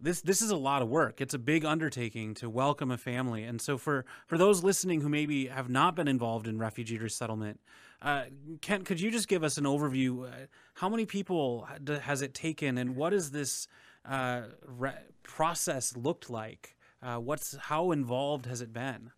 this 0.00 0.20
this 0.20 0.42
is 0.42 0.50
a 0.50 0.56
lot 0.56 0.82
of 0.82 0.88
work. 0.88 1.20
It's 1.20 1.34
a 1.34 1.38
big 1.38 1.64
undertaking 1.64 2.34
to 2.34 2.50
welcome 2.50 2.90
a 2.90 2.98
family, 2.98 3.44
and 3.44 3.60
so 3.60 3.78
for 3.78 4.04
for 4.26 4.36
those 4.36 4.62
listening 4.62 5.00
who 5.00 5.08
maybe 5.08 5.46
have 5.46 5.70
not 5.70 5.94
been 5.94 6.08
involved 6.08 6.46
in 6.46 6.58
refugee 6.58 6.98
resettlement, 6.98 7.60
uh, 8.02 8.24
Kent, 8.60 8.84
could 8.84 9.00
you 9.00 9.10
just 9.10 9.28
give 9.28 9.42
us 9.42 9.56
an 9.56 9.64
overview? 9.64 10.26
Uh, 10.26 10.46
how 10.74 10.88
many 10.88 11.06
people 11.06 11.66
has 12.02 12.20
it 12.20 12.34
taken, 12.34 12.76
and 12.76 12.96
what 12.96 13.12
has 13.12 13.30
this 13.30 13.66
uh, 14.04 14.42
re- 14.66 14.92
process 15.22 15.96
looked 15.96 16.28
like? 16.28 16.76
Uh, 17.04 17.18
what's 17.18 17.54
how 17.56 17.90
involved 17.90 18.46
has 18.46 18.62
it 18.62 18.72
been? 18.72 19.10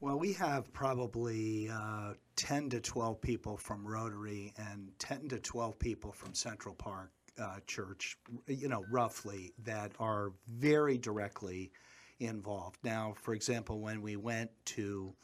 Well, 0.00 0.18
we 0.18 0.34
have 0.34 0.70
probably 0.74 1.70
uh, 1.72 2.14
10 2.36 2.68
to 2.70 2.80
12 2.80 3.20
people 3.20 3.56
from 3.56 3.86
Rotary 3.86 4.52
and 4.58 4.90
10 4.98 5.28
to 5.28 5.38
12 5.38 5.78
people 5.78 6.12
from 6.12 6.34
Central 6.34 6.74
Park 6.74 7.10
uh, 7.40 7.60
Church, 7.66 8.18
you 8.46 8.68
know, 8.68 8.84
roughly, 8.90 9.52
that 9.64 9.92
are 9.98 10.32
very 10.48 10.98
directly 10.98 11.70
involved. 12.18 12.78
Now, 12.82 13.14
for 13.16 13.32
example, 13.32 13.80
when 13.80 14.02
we 14.02 14.16
went 14.16 14.50
to 14.66 15.14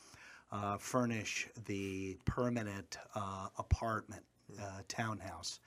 uh, 0.51 0.79
furnish 0.79 1.49
the 1.67 2.17
permanent 2.25 2.97
uh, 3.15 3.49
apartment, 3.59 4.23
uh, 4.59 4.81
townhouse, 4.89 5.61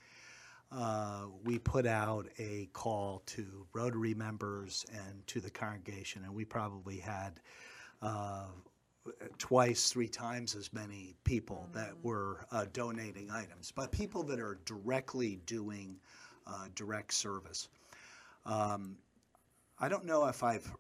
uh, 0.71 1.25
we 1.43 1.59
put 1.59 1.85
out 1.85 2.27
a 2.39 2.69
call 2.73 3.21
to 3.25 3.67
Rotary 3.73 4.13
members 4.13 4.85
and 4.93 5.25
to 5.27 5.41
the 5.41 5.49
congregation, 5.49 6.23
and 6.23 6.33
we 6.33 6.45
probably 6.45 6.97
had 6.97 7.39
uh, 8.01 8.45
twice, 9.37 9.91
three 9.91 10.07
times 10.07 10.55
as 10.55 10.71
many 10.71 11.15
people 11.23 11.67
that 11.73 11.91
were 12.03 12.45
uh, 12.51 12.65
donating 12.71 13.29
items, 13.31 13.71
but 13.71 13.91
people 13.91 14.23
that 14.23 14.39
are 14.39 14.59
directly 14.65 15.39
doing 15.45 15.99
uh, 16.47 16.67
direct 16.75 17.13
service. 17.13 17.67
Um, 18.45 18.97
I 19.79 19.89
don't 19.89 20.05
know 20.05 20.27
if 20.27 20.43
I've 20.43 20.71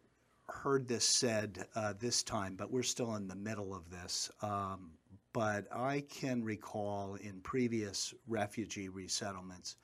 heard 0.47 0.87
this 0.87 1.05
said 1.19 1.65
uh, 1.75 1.93
this 1.99 2.23
time, 2.23 2.55
but 2.55 2.71
we're 2.71 2.83
still 2.83 3.15
in 3.15 3.27
the 3.27 3.35
middle 3.35 3.73
of 3.73 3.89
this. 3.89 4.29
Um, 4.41 4.91
but 5.33 5.65
I 5.73 6.03
can 6.09 6.43
recall 6.43 7.15
in 7.15 7.39
previous 7.41 8.13
refugee 8.27 8.89
resettlements, 8.89 9.75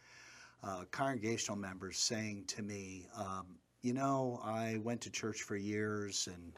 uh, 0.63 0.83
congregational 0.91 1.57
members 1.57 1.97
saying 1.97 2.45
to 2.47 2.61
me, 2.63 3.07
um, 3.15 3.45
you 3.81 3.93
know, 3.93 4.41
I 4.43 4.77
went 4.83 5.01
to 5.01 5.09
church 5.09 5.43
for 5.43 5.55
years 5.55 6.27
and 6.33 6.53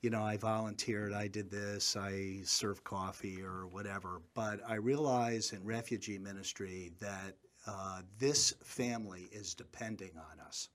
you 0.00 0.10
know, 0.10 0.22
I 0.22 0.36
volunteered, 0.36 1.12
I 1.12 1.26
did 1.26 1.50
this, 1.50 1.96
I 1.96 2.38
served 2.44 2.84
coffee 2.84 3.42
or 3.42 3.66
whatever. 3.66 4.20
But 4.34 4.60
I 4.66 4.74
realize 4.76 5.52
in 5.52 5.64
refugee 5.64 6.18
ministry 6.18 6.92
that 7.00 7.34
uh, 7.66 8.02
this 8.18 8.54
family 8.62 9.28
is 9.32 9.54
depending 9.54 10.12
on 10.16 10.40
us. 10.46 10.68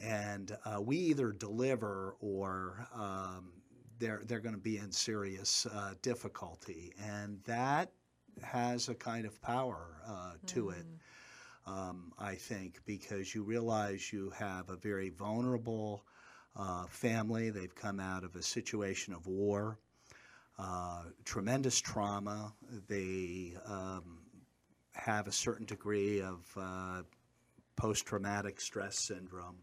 And 0.00 0.56
uh, 0.64 0.80
we 0.80 0.96
either 0.96 1.32
deliver 1.32 2.16
or 2.20 2.86
um, 2.94 3.52
they're, 3.98 4.22
they're 4.26 4.40
going 4.40 4.54
to 4.54 4.60
be 4.60 4.78
in 4.78 4.92
serious 4.92 5.66
uh, 5.66 5.94
difficulty. 6.02 6.92
And 7.02 7.40
that 7.44 7.90
has 8.42 8.88
a 8.88 8.94
kind 8.94 9.26
of 9.26 9.40
power 9.42 10.00
uh, 10.06 10.32
to 10.46 10.70
it. 10.70 10.86
Um, 11.66 12.12
I 12.18 12.34
think, 12.34 12.80
because 12.86 13.34
you 13.34 13.42
realize 13.42 14.10
you 14.10 14.30
have 14.38 14.70
a 14.70 14.76
very 14.76 15.10
vulnerable 15.10 16.02
uh, 16.56 16.86
family. 16.86 17.50
They've 17.50 17.74
come 17.74 18.00
out 18.00 18.24
of 18.24 18.36
a 18.36 18.42
situation 18.42 19.12
of 19.12 19.26
war, 19.26 19.78
uh, 20.58 21.02
tremendous 21.24 21.78
trauma. 21.78 22.54
They 22.88 23.54
um, 23.66 24.20
have 24.94 25.28
a 25.28 25.32
certain 25.32 25.66
degree 25.66 26.22
of 26.22 26.40
uh, 26.56 27.02
post 27.76 28.06
traumatic 28.06 28.60
stress 28.60 28.98
syndrome. 28.98 29.58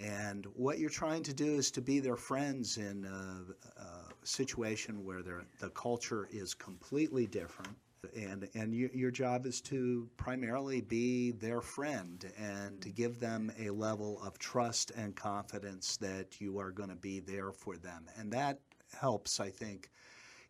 And 0.00 0.46
what 0.54 0.78
you're 0.78 0.90
trying 0.90 1.22
to 1.24 1.34
do 1.34 1.54
is 1.56 1.70
to 1.72 1.80
be 1.80 1.98
their 1.98 2.16
friends 2.16 2.76
in 2.76 3.04
a, 3.04 3.80
a 3.80 3.86
situation 4.24 5.04
where 5.04 5.22
the 5.22 5.70
culture 5.70 6.28
is 6.30 6.54
completely 6.54 7.26
different. 7.26 7.76
And, 8.16 8.48
and 8.54 8.72
you, 8.72 8.88
your 8.94 9.10
job 9.10 9.44
is 9.44 9.60
to 9.62 10.08
primarily 10.16 10.80
be 10.80 11.32
their 11.32 11.60
friend 11.60 12.24
and 12.38 12.80
to 12.80 12.90
give 12.90 13.18
them 13.18 13.50
a 13.58 13.70
level 13.70 14.22
of 14.22 14.38
trust 14.38 14.92
and 14.96 15.16
confidence 15.16 15.96
that 15.96 16.40
you 16.40 16.58
are 16.58 16.70
going 16.70 16.90
to 16.90 16.96
be 16.96 17.18
there 17.18 17.50
for 17.50 17.76
them. 17.76 18.06
And 18.16 18.32
that 18.32 18.60
helps, 18.96 19.40
I 19.40 19.50
think, 19.50 19.90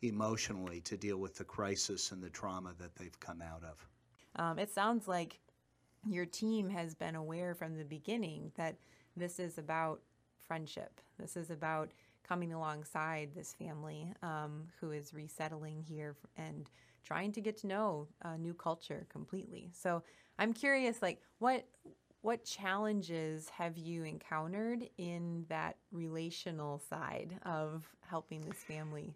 emotionally 0.03 0.81
to 0.83 0.97
deal 0.97 1.17
with 1.17 1.37
the 1.37 1.45
crisis 1.45 2.13
and 2.13 2.23
the 2.23 2.31
trauma 2.31 2.75
that 2.79 2.95
they've 2.95 3.19
come 3.19 3.43
out 3.43 3.63
of. 3.65 3.89
Um, 4.37 4.59
it 4.59 4.71
sounds 4.71 5.09
like 5.09 5.41
your 6.09 6.27
team 6.27 6.69
has 6.71 6.95
been 6.95 7.15
aware 7.15 7.55
from 7.55 7.77
the 7.77 7.85
beginning 7.85 8.53
that 8.57 8.77
this 9.17 9.39
is 9.39 9.59
about 9.59 10.01
friendship. 10.47 11.01
This 11.19 11.37
is 11.37 11.51
about 11.51 11.91
coming 12.27 12.53
alongside 12.53 13.31
this 13.35 13.55
family 13.55 14.13
um, 14.23 14.65
who 14.81 14.93
is 14.93 15.15
resettling 15.15 15.83
here 15.83 16.17
and 16.37 16.71
trying 17.05 17.33
to 17.33 17.41
get 17.41 17.57
to 17.59 17.67
know 17.67 18.07
a 18.23 18.37
new 18.37 18.55
culture 18.55 19.07
completely. 19.09 19.71
So 19.73 20.03
I'm 20.39 20.53
curious, 20.53 21.01
like 21.03 21.21
what 21.39 21.67
what 22.23 22.45
challenges 22.45 23.49
have 23.49 23.79
you 23.79 24.03
encountered 24.03 24.89
in 24.99 25.47
that 25.49 25.77
relational 25.93 26.81
side 26.91 27.39
of 27.45 27.89
helping 28.01 28.41
this 28.41 28.59
family? 28.59 29.15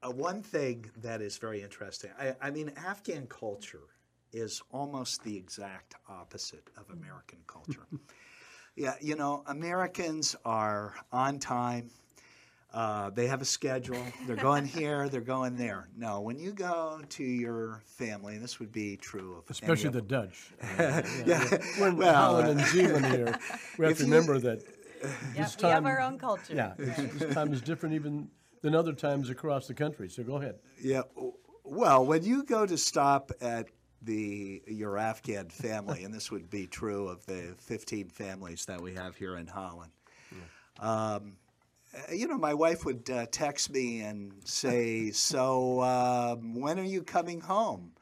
Uh, 0.00 0.10
one 0.10 0.40
thing 0.40 0.86
that 1.02 1.20
is 1.20 1.38
very 1.38 1.60
interesting, 1.60 2.10
I, 2.18 2.34
I 2.40 2.50
mean, 2.50 2.70
Afghan 2.76 3.26
culture 3.26 3.93
is 4.34 4.60
almost 4.72 5.22
the 5.22 5.36
exact 5.36 5.94
opposite 6.08 6.68
of 6.76 6.90
American 6.90 7.38
culture. 7.46 7.86
yeah, 8.76 8.94
you 9.00 9.14
know, 9.16 9.42
Americans 9.46 10.34
are 10.44 10.94
on 11.12 11.38
time. 11.38 11.90
Uh, 12.72 13.08
they 13.10 13.28
have 13.28 13.40
a 13.40 13.44
schedule. 13.44 14.02
They're 14.26 14.34
going 14.34 14.64
here. 14.80 15.08
They're 15.08 15.20
going 15.20 15.54
there. 15.56 15.88
No, 15.96 16.20
when 16.20 16.38
you 16.40 16.52
go 16.52 17.00
to 17.10 17.22
your 17.22 17.80
family, 17.86 18.34
and 18.34 18.42
this 18.42 18.58
would 18.58 18.72
be 18.72 18.96
true 18.96 19.36
of 19.36 19.44
any 19.44 19.50
especially 19.50 19.86
of- 19.88 19.92
the 19.94 20.02
Dutch. 20.02 20.50
yeah, 21.24 21.42
We're 21.78 21.94
well, 21.94 22.14
Holland 22.14 22.48
uh, 22.48 22.50
and 22.52 22.60
Zeeland 22.62 23.06
here. 23.06 23.38
We 23.78 23.84
have 23.84 23.92
if 23.92 23.98
to 23.98 24.04
you- 24.06 24.12
remember 24.12 24.38
that 24.40 24.62
Yep, 25.02 25.36
this 25.36 25.56
we 25.62 25.68
have 25.68 25.84
our 25.84 26.00
own 26.00 26.18
culture. 26.18 26.54
yeah, 26.54 26.72
this, 26.78 26.96
this 27.18 27.34
time 27.34 27.52
is 27.52 27.60
different 27.60 27.94
even 27.94 28.26
than 28.62 28.74
other 28.74 28.94
times 28.94 29.28
across 29.28 29.66
the 29.66 29.74
country. 29.74 30.08
So 30.08 30.22
go 30.22 30.36
ahead. 30.36 30.54
Yeah. 30.82 31.02
Well, 31.62 32.06
when 32.06 32.24
you 32.24 32.42
go 32.44 32.64
to 32.64 32.78
stop 32.78 33.30
at 33.42 33.68
the 34.04 34.62
your 34.66 34.98
Afghan 34.98 35.48
family, 35.48 36.04
and 36.04 36.12
this 36.14 36.30
would 36.30 36.50
be 36.50 36.66
true 36.66 37.08
of 37.08 37.24
the 37.26 37.54
15 37.58 38.08
families 38.08 38.64
that 38.66 38.80
we 38.80 38.94
have 38.94 39.16
here 39.16 39.36
in 39.36 39.46
Holland. 39.46 39.92
Um, 40.80 41.36
uh, 41.96 42.12
you 42.12 42.26
know, 42.26 42.36
my 42.36 42.54
wife 42.54 42.84
would 42.84 43.08
uh, 43.08 43.26
text 43.30 43.70
me 43.70 44.00
and 44.00 44.32
say, 44.44 45.10
"So, 45.12 45.80
um, 45.82 46.60
when 46.60 46.78
are 46.78 46.84
you 46.84 47.02
coming 47.02 47.40
home?" 47.40 47.92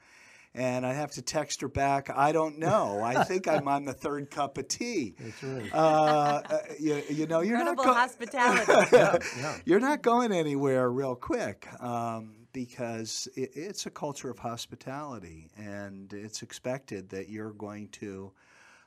And 0.54 0.84
I 0.84 0.92
have 0.92 1.12
to 1.12 1.22
text 1.22 1.60
her 1.62 1.68
back, 1.68 2.10
"I 2.14 2.32
don't 2.32 2.58
know. 2.58 3.00
I 3.02 3.24
think 3.28 3.46
I'm 3.48 3.68
on 3.68 3.84
the 3.84 3.92
third 3.92 4.30
cup 4.30 4.56
of 4.58 4.68
tea." 4.68 5.14
That's 5.18 5.42
right. 5.42 5.70
Uh, 5.74 6.42
uh, 6.48 6.58
you, 6.80 7.02
you 7.10 7.26
know, 7.26 7.40
you're 7.40 7.58
Incredible 7.58 7.84
not 7.84 7.92
go- 7.94 8.00
hospitality. 8.00 8.72
yeah. 9.38 9.58
you're 9.66 9.80
not 9.80 10.00
going 10.02 10.32
anywhere 10.32 10.90
real 10.90 11.14
quick 11.14 11.68
um, 11.82 12.34
because 12.52 13.28
it, 13.34 13.50
it's 13.54 13.86
a 13.86 13.90
culture 13.90 14.30
of 14.30 14.38
hospitality, 14.38 15.50
and 15.56 16.12
it's 16.12 16.42
expected 16.42 17.08
that 17.10 17.28
you're 17.28 17.52
going 17.52 17.88
to 17.88 18.32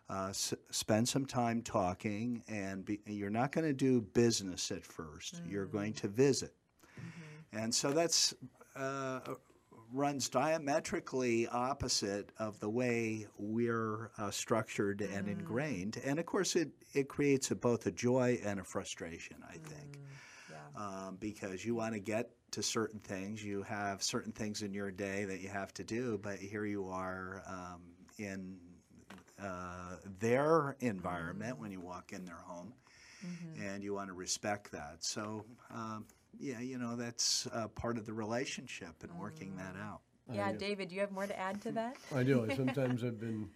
uh, 0.10 0.28
s- 0.30 0.54
spend 0.70 1.08
some 1.08 1.26
time 1.26 1.62
talking, 1.62 2.44
and 2.48 2.86
be, 2.86 3.00
you're 3.06 3.30
not 3.30 3.52
going 3.52 3.66
to 3.66 3.74
do 3.74 4.02
business 4.02 4.72
at 4.72 4.84
1st 4.84 5.46
you 5.46 5.52
You're 5.52 5.66
going 5.66 5.94
to 5.94 6.08
visit, 6.08 6.54
and 7.54 7.74
so 7.74 7.92
that's. 7.92 8.34
Uh, 8.76 9.20
runs 9.94 10.28
diametrically 10.28 11.48
opposite 11.48 12.32
of 12.40 12.60
the 12.60 12.70
way 12.70 13.26
we're 13.38 14.12
uh, 14.18 14.30
structured 14.30 15.00
and 15.02 15.28
ingrained. 15.30 16.02
And 16.04 16.20
of 16.20 16.26
course 16.26 16.56
it, 16.56 16.70
it 16.94 17.08
creates 17.08 17.52
a, 17.52 17.56
both 17.56 17.86
a 17.86 17.92
joy 17.92 18.40
and 18.44 18.60
a 18.60 18.64
frustration 18.64 19.38
i 19.48 19.54
think. 19.54 20.00
Um, 20.76 21.18
because 21.20 21.64
you 21.64 21.76
want 21.76 21.94
to 21.94 22.00
get 22.00 22.32
to 22.56 22.64
certain 22.64 23.02
things. 23.02 23.44
You 23.44 23.64
have 23.64 24.02
certain 24.02 24.32
things 24.32 24.62
in 24.62 24.74
your 24.74 24.90
day 24.90 25.26
that 25.26 25.42
you 25.42 25.50
have 25.50 25.74
to 25.74 25.84
do, 25.84 26.18
but 26.24 26.38
here 26.38 26.66
you 26.66 26.88
are 26.88 27.44
um, 27.46 27.82
in 28.18 28.56
uh, 29.44 29.98
their 30.20 30.78
environment 30.80 31.60
when 31.60 31.70
you 31.70 31.82
walk 31.82 32.14
in 32.14 32.24
their 32.24 32.40
home, 32.46 32.72
and 33.62 33.84
you 33.84 33.94
want 33.94 34.08
to 34.08 34.14
respect 34.14 34.72
that. 34.72 35.04
So, 35.04 35.44
um, 35.70 36.06
yeah, 36.40 36.62
you 36.62 36.78
know, 36.78 36.96
that's 36.96 37.46
uh, 37.54 37.68
part 37.68 37.98
of 37.98 38.06
the 38.06 38.14
relationship 38.14 39.04
and 39.04 39.12
working 39.20 39.58
that 39.58 39.76
out. 39.78 40.00
yeah, 40.34 40.54
David, 40.54 40.88
do 40.88 40.96
you 40.96 41.02
have 41.02 41.12
more 41.12 41.28
to 41.28 41.38
add 41.38 41.62
to 41.64 41.74
that? 41.74 41.98
I 42.16 42.24
do. 42.24 42.50
Sometimes 42.56 43.04
I've 43.04 43.20
been 43.20 43.50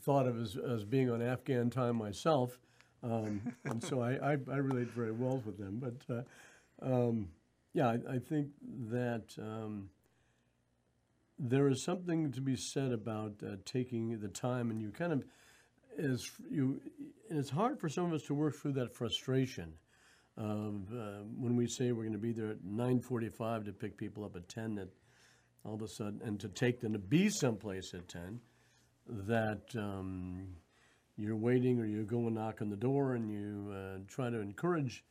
thought 0.00 0.26
of 0.26 0.40
as, 0.40 0.56
as 0.56 0.82
being 0.82 1.08
on 1.08 1.22
Afghan 1.22 1.70
time 1.70 1.94
myself, 1.94 2.58
um, 3.04 3.40
and 3.64 3.80
so 3.80 4.00
I, 4.00 4.32
I, 4.32 4.38
I 4.50 4.56
relate 4.56 4.88
very 4.88 5.12
well 5.12 5.40
with 5.46 5.56
them. 5.56 5.80
But 5.80 6.12
uh, 6.12 6.22
um, 6.82 7.28
yeah, 7.72 7.88
I, 7.88 8.14
I 8.14 8.18
think 8.18 8.48
that 8.90 9.24
um, 9.38 9.90
there 11.38 11.68
is 11.68 11.84
something 11.84 12.32
to 12.32 12.40
be 12.40 12.56
said 12.56 12.92
about 12.92 13.34
uh, 13.42 13.56
taking 13.64 14.18
the 14.18 14.28
time, 14.28 14.70
and 14.70 14.80
you 14.80 14.90
kind 14.90 15.12
of 15.12 15.24
is 15.98 16.30
you, 16.50 16.80
and 17.28 17.38
it's 17.38 17.50
hard 17.50 17.80
for 17.80 17.88
some 17.88 18.06
of 18.06 18.12
us 18.12 18.22
to 18.22 18.34
work 18.34 18.56
through 18.56 18.72
that 18.72 18.94
frustration 18.94 19.74
of 20.36 20.88
uh, 20.92 21.22
when 21.36 21.56
we 21.56 21.66
say 21.66 21.92
we're 21.92 22.04
going 22.04 22.12
to 22.12 22.18
be 22.18 22.32
there 22.32 22.50
at 22.50 22.64
9:45 22.64 23.66
to 23.66 23.72
pick 23.72 23.96
people 23.96 24.24
up 24.24 24.36
at 24.36 24.48
10. 24.48 24.76
That 24.76 24.88
all 25.64 25.74
of 25.74 25.82
a 25.82 25.88
sudden, 25.88 26.20
and 26.24 26.40
to 26.40 26.48
take 26.48 26.80
them 26.80 26.92
to 26.94 26.98
be 26.98 27.28
someplace 27.28 27.92
at 27.92 28.08
10, 28.08 28.40
that 29.06 29.62
um, 29.76 30.48
you're 31.16 31.36
waiting 31.36 31.78
or 31.78 31.84
you 31.84 32.02
go 32.04 32.26
and 32.26 32.34
knock 32.34 32.62
on 32.62 32.70
the 32.70 32.76
door 32.76 33.14
and 33.14 33.30
you 33.30 33.72
uh, 33.72 33.98
try 34.08 34.30
to 34.30 34.40
encourage. 34.40 35.04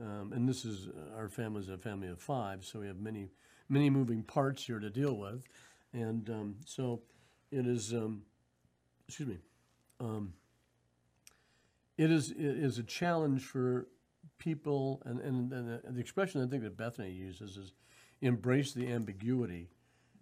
Um, 0.00 0.32
and 0.32 0.48
this 0.48 0.64
is 0.64 0.88
uh, 0.88 1.16
our 1.16 1.28
family 1.28 1.60
is 1.60 1.68
a 1.68 1.78
family 1.78 2.08
of 2.08 2.20
five, 2.20 2.64
so 2.64 2.80
we 2.80 2.86
have 2.86 2.98
many, 2.98 3.30
many 3.68 3.90
moving 3.90 4.22
parts 4.22 4.66
here 4.66 4.78
to 4.78 4.90
deal 4.90 5.16
with, 5.16 5.44
and 5.92 6.28
um, 6.30 6.56
so 6.64 7.02
it 7.50 7.66
is. 7.66 7.92
Um, 7.92 8.22
excuse 9.06 9.28
me. 9.28 9.38
Um, 10.00 10.34
it 11.96 12.10
is 12.10 12.30
it 12.30 12.38
is 12.38 12.78
a 12.78 12.82
challenge 12.82 13.42
for 13.42 13.86
people, 14.38 15.00
and, 15.04 15.20
and, 15.20 15.52
and 15.52 15.96
the, 15.96 16.00
expression 16.00 16.42
I 16.42 16.46
think 16.46 16.64
that 16.64 16.76
Bethany 16.76 17.10
uses 17.10 17.56
is 17.56 17.72
embrace 18.20 18.72
the 18.72 18.90
ambiguity, 18.90 19.68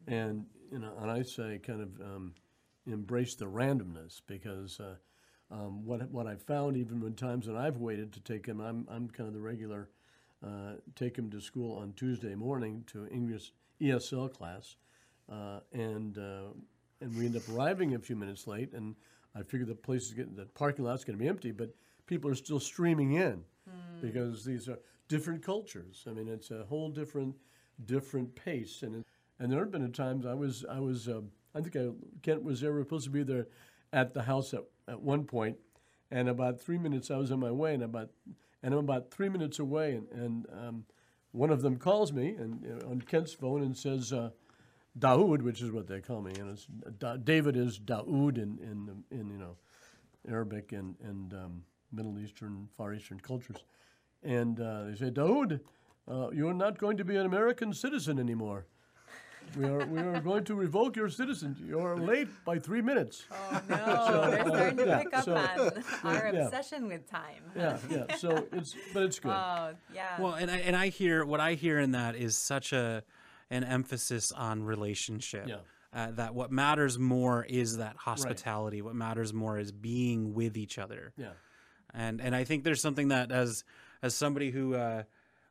and 0.06 0.46
you 0.70 0.78
know, 0.78 0.92
and 1.00 1.10
I 1.10 1.22
say 1.22 1.58
kind 1.64 1.80
of 1.80 2.00
um, 2.00 2.34
embrace 2.86 3.34
the 3.34 3.46
randomness 3.46 4.20
because 4.26 4.80
uh, 4.80 4.96
um, 5.52 5.85
what 5.85 6.11
what 6.11 6.26
I've 6.26 6.42
found 6.42 6.76
even 6.76 7.00
when 7.00 7.14
times 7.14 7.47
when 7.47 7.56
I've 7.56 7.76
waited 7.76 8.12
to 8.14 8.21
take 8.21 8.47
him, 8.47 8.61
I'm 8.61 8.87
I'm 8.90 9.09
kind 9.09 9.28
of 9.28 9.35
the 9.35 9.40
regular, 9.40 9.90
uh, 10.44 10.75
take 10.97 11.16
him 11.16 11.30
to 11.30 11.40
school 11.40 11.76
on 11.76 11.92
Tuesday 11.92 12.35
morning 12.35 12.85
to 12.88 13.06
English 13.09 13.52
ESL 13.80 14.32
class, 14.32 14.76
uh, 15.30 15.61
and 15.73 16.16
uh, 16.16 16.49
and 17.00 17.16
we 17.16 17.26
end 17.26 17.37
up 17.37 17.42
arriving 17.52 17.94
a 17.94 17.99
few 17.99 18.16
minutes 18.16 18.47
late, 18.47 18.73
and 18.73 18.97
I 19.35 19.42
figure 19.42 19.66
the 19.66 19.75
place 19.75 20.06
is 20.06 20.14
getting 20.14 20.35
the 20.35 20.47
parking 20.47 20.85
lot's 20.87 21.04
going 21.04 21.18
to 21.18 21.23
be 21.23 21.28
empty, 21.28 21.52
but 21.52 21.75
people 22.06 22.30
are 22.30 22.35
still 22.35 22.61
streaming 22.61 23.12
in 23.12 23.44
because 24.00 24.44
these 24.44 24.68
are 24.68 24.78
different 25.09 25.42
cultures. 25.42 26.04
I 26.09 26.12
mean, 26.12 26.28
it's 26.28 26.50
a 26.50 26.64
whole 26.64 26.88
different 26.88 27.37
different 27.85 28.35
pace, 28.35 28.82
and 28.82 28.97
it, 28.97 29.06
and 29.38 29.52
there 29.52 29.61
have 29.61 29.71
been 29.71 29.92
times 29.92 30.25
I 30.25 30.35
was 30.35 30.64
I 30.71 30.80
was 30.80 31.09
uh, 31.09 31.21
I 31.54 31.61
think 31.61 31.76
I, 31.76 31.90
Kent 32.23 32.42
was 32.42 32.62
there. 32.62 32.73
We 32.73 32.78
were 32.78 32.85
supposed 32.85 33.04
to 33.04 33.11
be 33.11 33.23
there 33.23 33.49
at 33.92 34.14
the 34.14 34.23
house 34.23 34.54
at, 34.54 34.64
at 34.92 35.00
one 35.00 35.25
point, 35.25 35.56
and 36.11 36.28
about 36.28 36.61
three 36.61 36.78
minutes 36.78 37.11
I 37.11 37.16
was 37.16 37.32
on 37.32 37.40
my 37.40 37.50
way, 37.50 37.75
and 37.75 37.82
about 37.82 38.11
and 38.62 38.72
I'm 38.72 38.80
about 38.80 39.11
three 39.11 39.28
minutes 39.28 39.58
away, 39.58 39.94
and, 39.94 40.06
and 40.12 40.46
um, 40.52 40.84
one 41.32 41.50
of 41.50 41.62
them 41.62 41.76
calls 41.76 42.12
me 42.12 42.37
and 42.38 42.64
on 42.84 43.02
Kent's 43.02 43.32
phone 43.32 43.62
and 43.62 43.76
says. 43.76 44.12
Uh, 44.12 44.30
Daoud, 44.99 45.40
which 45.40 45.62
is 45.62 45.70
what 45.70 45.87
they 45.87 46.00
call 46.00 46.20
me, 46.20 46.32
and 46.38 46.50
it's, 46.50 46.66
da- 46.99 47.16
David 47.16 47.56
is 47.56 47.78
Daoud 47.78 48.37
in, 48.37 48.58
in, 48.58 49.04
in 49.11 49.30
you 49.30 49.38
know 49.38 49.56
Arabic 50.28 50.72
and, 50.72 50.96
and 51.02 51.32
um, 51.32 51.62
Middle 51.92 52.18
Eastern, 52.18 52.68
Far 52.76 52.94
Eastern 52.94 53.20
cultures. 53.20 53.64
And 54.22 54.61
uh, 54.61 54.84
they 54.84 54.94
say, 54.94 55.11
Daoud, 55.11 55.61
uh, 56.08 56.30
you're 56.32 56.54
not 56.54 56.78
going 56.78 56.96
to 56.96 57.04
be 57.04 57.16
an 57.16 57.26
American 57.26 57.72
citizen 57.72 58.18
anymore. 58.18 58.66
We 59.56 59.64
are, 59.66 59.87
we 59.87 60.00
are 60.00 60.21
going 60.21 60.44
to 60.44 60.54
revoke 60.54 60.97
your 60.97 61.09
citizenship. 61.09 61.64
You're 61.66 61.97
late 61.97 62.28
by 62.44 62.59
three 62.59 62.82
minutes. 62.82 63.25
Oh 63.30 63.61
no, 63.68 64.30
they're 64.30 64.47
starting 64.47 64.76
to 64.78 64.87
yeah, 64.87 64.99
pick 65.02 65.14
up 65.14 65.25
so- 65.25 65.37
on 65.37 66.16
our 66.16 66.30
yeah. 66.32 66.47
obsession 66.47 66.88
with 66.88 67.11
time. 67.11 67.42
Yeah, 67.56 67.78
yeah. 67.90 68.16
So 68.16 68.47
it's, 68.52 68.75
but 68.94 69.02
it's 69.04 69.18
good. 69.18 69.32
Oh 69.32 69.75
yeah. 69.94 70.21
Well, 70.21 70.35
and 70.35 70.50
I, 70.50 70.56
and 70.59 70.76
I 70.76 70.88
hear 70.88 71.25
what 71.25 71.40
I 71.40 71.54
hear 71.54 71.78
in 71.78 71.92
that 71.92 72.16
is 72.16 72.37
such 72.37 72.73
a 72.73 73.02
an 73.50 73.64
emphasis 73.64 74.32
on 74.32 74.62
relationship. 74.62 75.47
Yeah. 75.49 75.56
Uh, 75.94 76.11
that 76.12 76.35
what 76.35 76.50
matters 76.50 76.99
more 76.99 77.44
is 77.44 77.76
that 77.76 77.97
hospitality. 77.97 78.81
What 78.81 78.94
matters 78.94 79.35
more 79.35 79.59
is 79.59 79.72
being 79.72 80.33
with 80.33 80.57
each 80.57 80.79
other. 80.79 81.12
yeah. 81.18 81.33
And 81.92 82.22
and 82.22 82.35
I 82.35 82.44
think 82.44 82.64
there's 82.64 82.81
something 82.81 83.09
that 83.09 83.31
as 83.31 83.64
as 84.03 84.14
somebody 84.14 84.50
who 84.50 84.74
uh, 84.74 85.03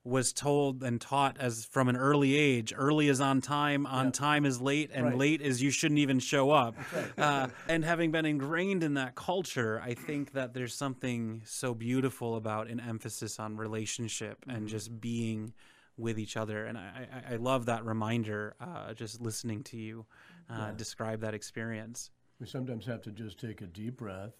was 0.03 0.33
told 0.33 0.83
and 0.83 0.99
taught 0.99 1.37
as 1.39 1.65
from 1.65 1.87
an 1.87 1.95
early 1.95 2.35
age, 2.35 2.73
early 2.75 3.07
is 3.07 3.21
on 3.21 3.39
time, 3.39 3.85
on 3.85 4.11
time 4.11 4.45
is 4.45 4.59
late, 4.59 4.89
and 4.93 5.05
Right. 5.07 5.17
late 5.17 5.41
is 5.41 5.61
you 5.61 5.69
shouldn't 5.69 5.99
even 5.99 6.19
show 6.19 6.49
up. 6.51 6.75
Uh, 7.17 7.49
and 7.67 7.85
having 7.85 8.11
been 8.11 8.25
ingrained 8.25 8.83
in 8.83 8.95
that 8.95 9.13
culture, 9.13 9.79
I 9.83 9.93
think 9.93 10.31
that 10.31 10.53
there's 10.53 10.73
something 10.73 11.43
so 11.45 11.75
beautiful 11.75 12.35
about 12.35 12.67
an 12.67 12.79
emphasis 12.79 13.39
on 13.39 13.57
relationship 13.57 14.43
and 14.47 14.67
just 14.67 14.99
being 14.99 15.53
with 15.97 16.17
each 16.17 16.35
other. 16.35 16.65
And 16.65 16.79
I, 16.79 17.07
I, 17.29 17.33
I 17.33 17.35
love 17.35 17.67
that 17.67 17.85
reminder, 17.85 18.55
uh, 18.59 18.93
just 18.95 19.21
listening 19.21 19.63
to 19.65 19.77
you 19.77 20.05
uh, 20.49 20.71
describe 20.71 21.21
that 21.21 21.33
experience. 21.33 22.11
We 22.39 22.47
sometimes 22.47 22.85
have 22.85 23.01
to 23.03 23.11
just 23.11 23.39
take 23.39 23.61
a 23.61 23.67
deep 23.67 23.97
breath 23.97 24.33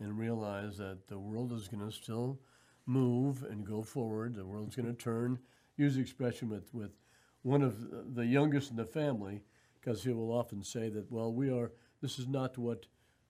and 0.00 0.18
realize 0.18 0.76
that 0.78 1.06
the 1.08 1.18
world 1.18 1.52
is 1.52 1.68
going 1.68 1.88
to 1.88 1.94
still 1.94 2.40
move 2.86 3.42
and 3.42 3.66
go 3.66 3.82
forward. 3.82 4.34
The 4.34 4.44
world's 4.44 4.76
going 4.76 4.86
to 4.86 4.92
turn. 4.92 5.38
Use 5.76 5.94
the 5.94 6.00
expression 6.00 6.48
with, 6.48 6.72
with 6.72 6.92
one 7.42 7.62
of 7.62 8.14
the 8.14 8.26
youngest 8.26 8.70
in 8.70 8.76
the 8.76 8.84
family, 8.84 9.42
because 9.80 10.02
he 10.02 10.12
will 10.12 10.32
often 10.32 10.62
say 10.62 10.88
that, 10.88 11.10
well, 11.10 11.32
we 11.32 11.50
are, 11.50 11.72
this 12.00 12.18
is 12.18 12.28
not 12.28 12.56
what, 12.56 12.86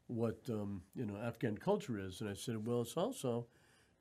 what 0.06 0.38
um, 0.50 0.82
you 0.94 1.06
know, 1.06 1.16
Afghan 1.16 1.56
culture 1.56 1.98
is. 1.98 2.20
And 2.20 2.30
I 2.30 2.34
said, 2.34 2.66
well, 2.66 2.82
it's 2.82 2.96
also, 2.96 3.46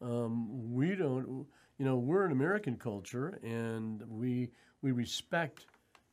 um, 0.02 0.74
we 0.74 0.96
don't, 0.96 1.46
you 1.78 1.86
know, 1.86 1.98
we're 1.98 2.26
an 2.26 2.32
American 2.32 2.78
culture 2.78 3.40
and 3.44 4.04
we, 4.08 4.50
we 4.82 4.92
respect 4.92 5.66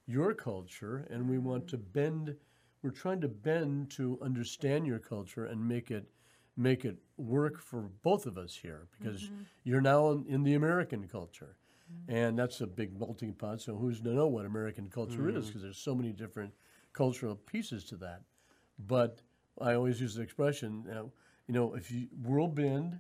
your 0.07 0.35
culture 0.35 1.07
and 1.11 1.29
we 1.29 1.38
want 1.38 1.68
to 1.68 1.76
bend 1.76 2.37
we're 2.83 2.90
trying 2.90 3.20
to 3.20 3.29
bend 3.29 3.90
to 3.90 4.18
understand 4.22 4.87
your 4.87 4.98
culture 4.98 5.46
and 5.46 5.66
make 5.66 5.90
it 5.90 6.09
make 6.61 6.85
it 6.85 6.99
work 7.16 7.61
for 7.61 7.90
both 8.03 8.27
of 8.27 8.37
us 8.37 8.55
here 8.55 8.87
because 8.99 9.23
mm-hmm. 9.23 9.42
you're 9.64 9.81
now 9.81 10.11
in, 10.11 10.27
in 10.29 10.42
the 10.42 10.55
American 10.55 11.09
culture. 11.09 11.57
Mm-hmm. 11.90 12.14
And 12.14 12.38
that's 12.38 12.61
a 12.61 12.66
big 12.66 12.99
melting 12.99 13.33
pot 13.33 13.61
so 13.61 13.75
who's 13.75 14.01
to 14.03 14.11
know 14.11 14.27
what 14.27 14.44
American 14.44 14.88
culture 14.88 15.29
is 15.29 15.44
mm. 15.44 15.46
because 15.49 15.62
there's 15.62 15.79
so 15.79 15.94
many 15.94 16.12
different 16.12 16.53
cultural 16.92 17.35
pieces 17.35 17.85
to 17.85 17.96
that. 17.96 18.23
But 18.79 19.23
I 19.61 19.75
always 19.75 20.01
use 20.01 20.14
the 20.14 20.23
expression 20.23 20.85
uh, 20.90 21.05
you 21.46 21.55
know 21.55 21.75
if 21.75 21.90
you 21.90 22.07
we'll 22.23 22.46
bend 22.46 22.99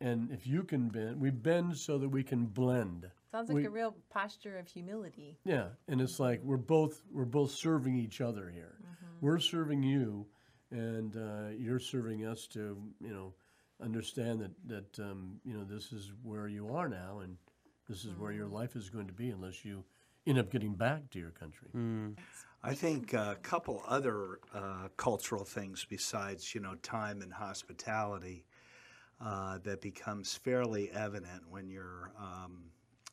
and 0.00 0.30
if 0.32 0.46
you 0.46 0.64
can 0.64 0.88
bend 0.88 1.20
we 1.20 1.30
bend 1.30 1.76
so 1.76 1.98
that 1.98 2.08
we 2.08 2.22
can 2.24 2.46
blend. 2.46 3.08
Sounds 3.30 3.48
like 3.48 3.56
we- 3.56 3.66
a 3.66 3.70
real 3.70 3.94
posture 4.10 4.58
of 4.58 4.66
humility. 4.66 5.38
yeah, 5.44 5.68
and 5.88 6.00
it's 6.00 6.18
like 6.18 6.40
we're 6.42 6.56
both 6.56 7.02
we're 7.12 7.24
both 7.24 7.50
serving 7.52 7.96
each 7.96 8.20
other 8.20 8.50
here. 8.50 8.76
Mm-hmm. 8.80 9.26
We're 9.26 9.38
serving 9.38 9.82
you, 9.82 10.26
and 10.74 11.16
uh, 11.16 11.50
you're 11.56 11.78
serving 11.78 12.26
us 12.26 12.46
to 12.48 12.76
you 13.00 13.14
know 13.14 13.32
understand 13.82 14.40
that 14.40 14.52
that 14.66 15.04
um, 15.04 15.40
you 15.44 15.54
know 15.54 15.64
this 15.64 15.92
is 15.92 16.12
where 16.22 16.48
you 16.48 16.68
are 16.74 16.88
now, 16.88 17.20
and 17.22 17.36
this 17.88 18.04
is 18.04 18.12
where 18.18 18.32
your 18.32 18.48
life 18.48 18.76
is 18.76 18.90
going 18.90 19.06
to 19.06 19.12
be 19.12 19.30
unless 19.30 19.64
you 19.64 19.84
end 20.26 20.38
up 20.38 20.50
getting 20.50 20.74
back 20.74 21.08
to 21.10 21.18
your 21.18 21.30
country. 21.30 21.68
I 22.62 22.74
think 22.74 23.12
a 23.12 23.36
couple 23.42 23.82
other 23.86 24.40
uh, 24.54 24.88
cultural 24.96 25.44
things 25.44 25.86
besides, 25.88 26.54
you 26.54 26.62
know, 26.62 26.74
time 26.76 27.20
and 27.20 27.30
hospitality 27.32 28.46
uh, 29.20 29.58
that 29.64 29.82
becomes 29.82 30.34
fairly 30.34 30.90
evident 30.92 31.42
when 31.50 31.68
you're 31.68 32.10
um, 32.18 32.64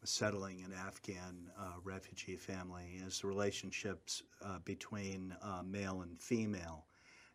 settling 0.05 0.63
an 0.63 0.73
Afghan 0.73 1.49
uh, 1.59 1.73
refugee 1.83 2.37
family 2.37 3.01
is 3.05 3.19
the 3.19 3.27
relationships 3.27 4.23
uh, 4.43 4.59
between 4.63 5.35
uh, 5.41 5.61
male 5.65 6.01
and 6.01 6.19
female 6.19 6.85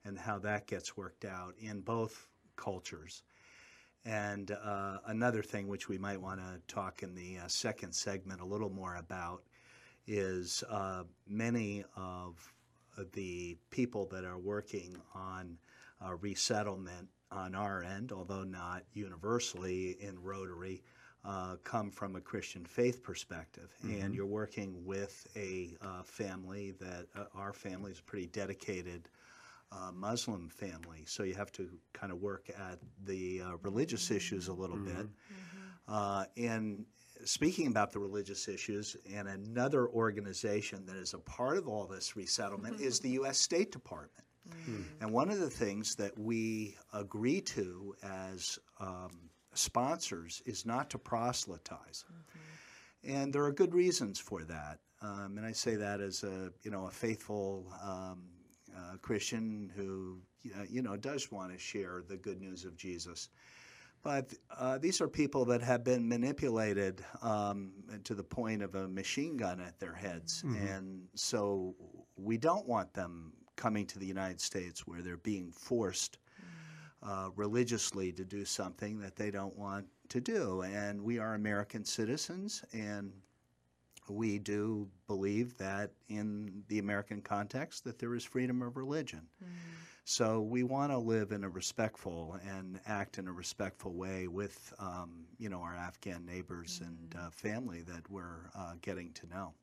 and 0.06 0.18
how 0.18 0.38
that 0.38 0.66
gets 0.66 0.96
worked 0.96 1.24
out 1.24 1.54
in 1.58 1.80
both 1.80 2.28
cultures. 2.56 3.22
And 4.04 4.52
uh, 4.52 4.98
another 5.06 5.42
thing 5.42 5.66
which 5.66 5.88
we 5.88 5.98
might 5.98 6.20
want 6.20 6.40
to 6.40 6.60
talk 6.72 7.02
in 7.02 7.14
the 7.14 7.38
uh, 7.38 7.48
second 7.48 7.92
segment 7.92 8.40
a 8.40 8.44
little 8.44 8.70
more 8.70 8.96
about 8.96 9.42
is 10.06 10.62
uh, 10.70 11.02
many 11.26 11.84
of 11.96 12.52
the 13.12 13.56
people 13.70 14.06
that 14.06 14.24
are 14.24 14.38
working 14.38 14.96
on 15.14 15.58
uh, 16.04 16.14
resettlement 16.20 17.08
on 17.32 17.54
our 17.54 17.82
end, 17.82 18.12
although 18.12 18.44
not 18.44 18.84
universally 18.94 19.96
in 20.00 20.22
Rotary, 20.22 20.82
uh, 21.24 21.56
come 21.64 21.90
from 21.90 22.14
a 22.14 22.20
Christian 22.20 22.64
faith 22.64 23.02
perspective. 23.02 23.74
And 23.82 24.14
you're 24.14 24.26
working 24.26 24.84
with 24.84 25.26
a 25.34 25.76
uh, 25.82 26.02
family 26.04 26.74
that 26.78 27.06
uh, 27.16 27.24
our 27.34 27.52
family 27.52 27.90
is 27.90 28.00
pretty 28.00 28.26
dedicated 28.26 29.08
uh, 29.72 29.90
Muslim 29.92 30.48
family, 30.48 31.04
so 31.06 31.22
you 31.22 31.34
have 31.34 31.52
to 31.52 31.68
kind 31.92 32.12
of 32.12 32.20
work 32.20 32.48
at 32.50 32.78
the 33.04 33.42
uh, 33.42 33.56
religious 33.62 34.10
issues 34.10 34.48
a 34.48 34.52
little 34.52 34.76
bit. 34.76 35.06
Uh, 35.88 36.24
and 36.36 36.84
speaking 37.24 37.66
about 37.66 37.92
the 37.92 37.98
religious 37.98 38.48
issues, 38.48 38.96
and 39.12 39.28
another 39.28 39.88
organization 39.88 40.84
that 40.86 40.96
is 40.96 41.14
a 41.14 41.18
part 41.18 41.56
of 41.56 41.68
all 41.68 41.86
this 41.86 42.16
resettlement 42.16 42.80
is 42.88 43.00
the 43.00 43.10
U.S. 43.10 43.38
State 43.38 43.72
Department. 43.72 44.24
And 45.00 45.10
one 45.12 45.28
of 45.30 45.40
the 45.40 45.50
things 45.50 45.96
that 45.96 46.16
we 46.16 46.76
agree 46.92 47.40
to 47.40 47.96
as 48.02 48.58
um, 48.78 49.30
sponsors 49.54 50.40
is 50.46 50.64
not 50.64 50.90
to 50.90 50.98
proselytize. 50.98 52.04
And 53.02 53.32
there 53.32 53.44
are 53.44 53.52
good 53.52 53.74
reasons 53.74 54.20
for 54.20 54.44
that. 54.44 54.78
Um, 55.02 55.34
and 55.36 55.44
I 55.46 55.52
say 55.52 55.76
that 55.76 56.00
as 56.00 56.22
a, 56.22 56.50
you 56.62 56.70
know, 56.70 56.86
a 56.86 56.90
faithful 56.90 57.72
um, 57.82 58.22
uh, 58.76 58.96
Christian 59.02 59.70
who 59.74 60.18
uh, 60.54 60.64
you 60.68 60.82
know 60.82 60.96
does 60.96 61.32
want 61.32 61.52
to 61.52 61.58
share 61.58 62.02
the 62.06 62.16
good 62.16 62.40
news 62.40 62.64
of 62.64 62.76
Jesus. 62.76 63.28
But 64.02 64.34
uh, 64.56 64.78
these 64.78 65.00
are 65.00 65.08
people 65.08 65.44
that 65.46 65.62
have 65.62 65.82
been 65.82 66.08
manipulated 66.08 67.04
um, 67.22 67.72
to 68.04 68.14
the 68.14 68.22
point 68.22 68.62
of 68.62 68.76
a 68.76 68.86
machine 68.86 69.36
gun 69.36 69.60
at 69.60 69.80
their 69.80 69.94
heads, 69.94 70.44
and 70.70 71.08
so 71.14 71.74
we 72.16 72.36
don't 72.36 72.68
want 72.68 72.92
them 72.94 73.32
coming 73.56 73.86
to 73.86 73.98
the 73.98 74.06
United 74.06 74.40
States 74.40 74.86
where 74.86 75.02
they're 75.02 75.16
being 75.16 75.50
forced 75.50 76.18
uh, 77.02 77.30
religiously 77.36 78.12
to 78.12 78.24
do 78.24 78.44
something 78.44 78.98
that 79.00 79.16
they 79.16 79.30
don't 79.30 79.56
want 79.56 79.86
to 80.08 80.20
do. 80.20 80.62
And 80.62 81.02
we 81.02 81.18
are 81.18 81.34
American 81.34 81.84
citizens, 81.84 82.64
and 82.72 83.12
we 84.10 84.38
do 84.38 84.88
believe 85.06 85.56
that 85.58 85.90
in 86.08 86.62
the 86.68 86.78
American 86.78 87.20
context 87.22 87.84
that 87.84 87.98
there 87.98 88.14
is 88.14 88.24
freedom 88.24 88.62
of 88.62 88.76
religion. 88.76 89.22
So 90.04 90.40
we 90.40 90.62
want 90.62 90.92
to 90.92 90.98
live 90.98 91.32
in 91.32 91.42
a 91.42 91.48
respectful 91.48 92.38
and 92.46 92.78
act 92.86 93.18
in 93.18 93.26
a 93.26 93.32
respectful 93.32 93.92
way 93.92 94.28
with, 94.28 94.72
um, 94.78 95.24
you 95.38 95.48
know, 95.48 95.60
our 95.60 95.74
Afghan 95.74 96.24
neighbors 96.24 96.80
and 96.84 97.14
uh, 97.18 97.30
family 97.30 97.82
that 97.82 98.08
we're 98.08 98.50
uh, 98.54 98.74
getting 98.82 99.12
to 99.14 99.26
know. 99.26 99.54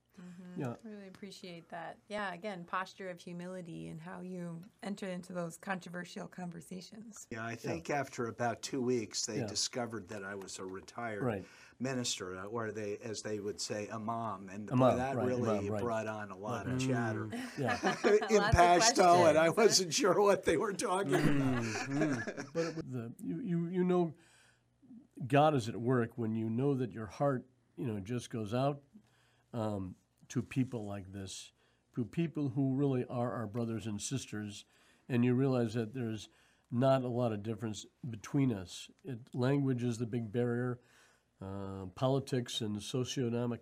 Yeah, 0.58 0.76
Really 0.84 1.08
appreciate 1.08 1.68
that. 1.70 1.98
Yeah, 2.08 2.34
again, 2.34 2.66
posture 2.66 3.10
of 3.10 3.20
humility 3.20 3.88
and 3.88 4.00
how 4.00 4.22
you 4.22 4.62
enter 4.84 5.08
into 5.08 5.34
those 5.34 5.58
controversial 5.58 6.28
conversations. 6.28 7.26
Yeah, 7.32 7.44
I 7.44 7.56
think 7.56 7.90
after 7.90 8.28
about 8.28 8.62
two 8.62 8.82
weeks, 8.82 9.26
they 9.26 9.40
Yeah. 9.40 9.48
discovered 9.48 10.08
that 10.10 10.24
I 10.24 10.36
was 10.36 10.60
a 10.60 10.66
retired 10.66 11.24
Right. 11.24 11.46
Minister, 11.80 12.38
uh, 12.38 12.46
or 12.46 12.72
they, 12.72 12.98
as 13.04 13.22
they 13.22 13.40
would 13.40 13.60
say, 13.60 13.88
imam, 13.92 14.50
and 14.52 14.68
boy, 14.68 14.96
that 14.96 15.16
right, 15.16 15.26
really 15.26 15.50
imam, 15.50 15.68
right. 15.68 15.82
brought 15.82 16.08
on 16.08 16.32
a 16.32 16.38
lot 16.38 16.68
of 16.68 16.80
chatter 16.80 17.30
yeah. 17.58 17.78
in 18.30 18.42
Pashto, 18.42 19.30
and 19.30 19.38
I 19.38 19.50
wasn't 19.50 19.94
sure 19.94 20.22
what 20.22 20.44
they 20.44 20.58
were 20.58 20.74
talking 20.74 21.16
about. 21.16 22.26
but 22.54 22.66
it, 22.66 22.92
the, 22.92 23.12
you, 23.24 23.42
you 23.42 23.68
you 23.68 23.84
know 23.84 24.14
God 25.28 25.56
is 25.56 25.70
at 25.70 25.76
work 25.76 26.12
when 26.16 26.36
you 26.36 26.50
know 26.50 26.74
that 26.76 26.92
your 26.92 27.08
heart 27.08 27.46
you 27.78 27.88
know 27.88 28.00
just 28.00 28.30
goes 28.30 28.54
out 28.54 28.82
um, 29.54 29.96
to 30.30 30.42
people 30.42 30.88
like 30.88 31.12
this, 31.12 31.52
to 31.96 32.06
people 32.06 32.50
who 32.56 32.76
really 32.76 33.06
are 33.10 33.34
our 33.34 33.48
brothers 33.48 33.86
and 33.86 34.02
sisters, 34.02 34.66
and 35.10 35.24
you 35.24 35.34
realize 35.34 35.74
that 35.74 35.94
there's 35.94 36.30
not 36.74 37.04
a 37.04 37.08
lot 37.08 37.32
of 37.32 37.44
difference 37.44 37.86
between 38.10 38.52
us. 38.52 38.90
It, 39.06 39.20
language 39.34 39.84
is 39.84 40.00
the 40.00 40.08
big 40.08 40.32
barrier, 40.32 40.80
uh, 41.44 41.86
politics 41.96 42.62
and 42.62 42.78
socioeconomic 42.78 43.60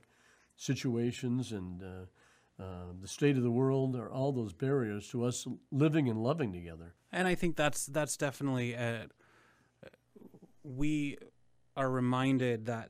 situations 0.55 1.51
and 1.51 1.81
uh, 1.81 2.63
uh, 2.63 2.65
the 3.01 3.07
state 3.07 3.37
of 3.37 3.43
the 3.43 3.51
world 3.51 3.95
are 3.95 4.11
all 4.11 4.31
those 4.31 4.53
barriers 4.53 5.09
to 5.09 5.25
us 5.25 5.47
living 5.71 6.07
and 6.09 6.21
loving 6.21 6.53
together. 6.53 6.93
And 7.11 7.27
I 7.27 7.35
think 7.35 7.55
that's 7.55 7.87
that's 7.87 8.15
definitely 8.17 8.75
uh 8.75 9.07
we 10.63 11.17
are 11.75 11.89
reminded 11.89 12.65
that 12.65 12.89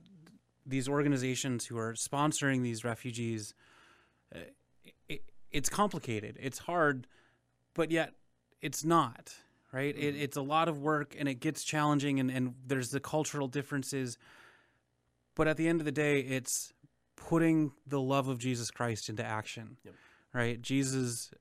these 0.66 0.88
organizations 0.88 1.66
who 1.66 1.78
are 1.78 1.94
sponsoring 1.94 2.62
these 2.62 2.84
refugees, 2.84 3.54
uh, 4.36 4.40
it, 5.08 5.24
it's 5.52 5.70
complicated, 5.70 6.38
it's 6.40 6.60
hard, 6.60 7.08
but 7.74 7.92
yet 7.92 8.14
it's 8.62 8.84
not 8.84 9.34
right. 9.72 9.96
It, 9.98 10.16
it's 10.16 10.38
a 10.38 10.42
lot 10.42 10.68
of 10.68 10.80
work 10.80 11.16
and 11.18 11.28
it 11.30 11.36
gets 11.36 11.64
challenging, 11.64 12.20
and, 12.20 12.30
and 12.30 12.56
there's 12.66 12.92
the 12.92 13.00
cultural 13.00 13.48
differences. 13.48 14.18
But 15.36 15.48
at 15.48 15.58
the 15.58 15.68
end 15.68 15.82
of 15.82 15.86
the 15.86 15.92
day, 15.92 16.20
it's 16.20 16.74
putting 17.16 17.72
the 17.86 18.02
love 18.02 18.28
of 18.28 18.38
Jesus 18.38 18.72
Christ 18.72 19.10
into 19.10 19.24
action, 19.24 19.78
right? 20.34 20.62
Jesus, 20.62 21.32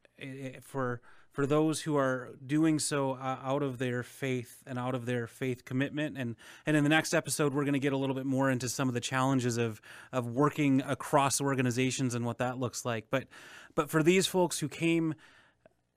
for 0.62 1.00
for 1.32 1.46
those 1.46 1.82
who 1.82 1.96
are 1.96 2.30
doing 2.44 2.78
so 2.78 3.12
uh, 3.12 3.38
out 3.42 3.62
of 3.62 3.78
their 3.78 4.02
faith 4.02 4.62
and 4.66 4.78
out 4.78 4.94
of 4.94 5.06
their 5.06 5.26
faith 5.26 5.64
commitment, 5.64 6.16
and 6.18 6.36
and 6.66 6.76
in 6.76 6.82
the 6.82 6.90
next 6.90 7.14
episode, 7.14 7.54
we're 7.54 7.64
going 7.64 7.74
to 7.74 7.80
get 7.80 7.92
a 7.92 7.96
little 7.96 8.16
bit 8.16 8.26
more 8.26 8.50
into 8.50 8.68
some 8.68 8.88
of 8.88 8.94
the 8.94 9.00
challenges 9.00 9.56
of 9.56 9.80
of 10.12 10.26
working 10.26 10.82
across 10.82 11.40
organizations 11.40 12.14
and 12.14 12.24
what 12.24 12.38
that 12.38 12.58
looks 12.58 12.84
like. 12.84 13.06
But 13.10 13.26
but 13.74 13.90
for 13.90 14.02
these 14.02 14.26
folks 14.26 14.58
who 14.58 14.68
came 14.68 15.14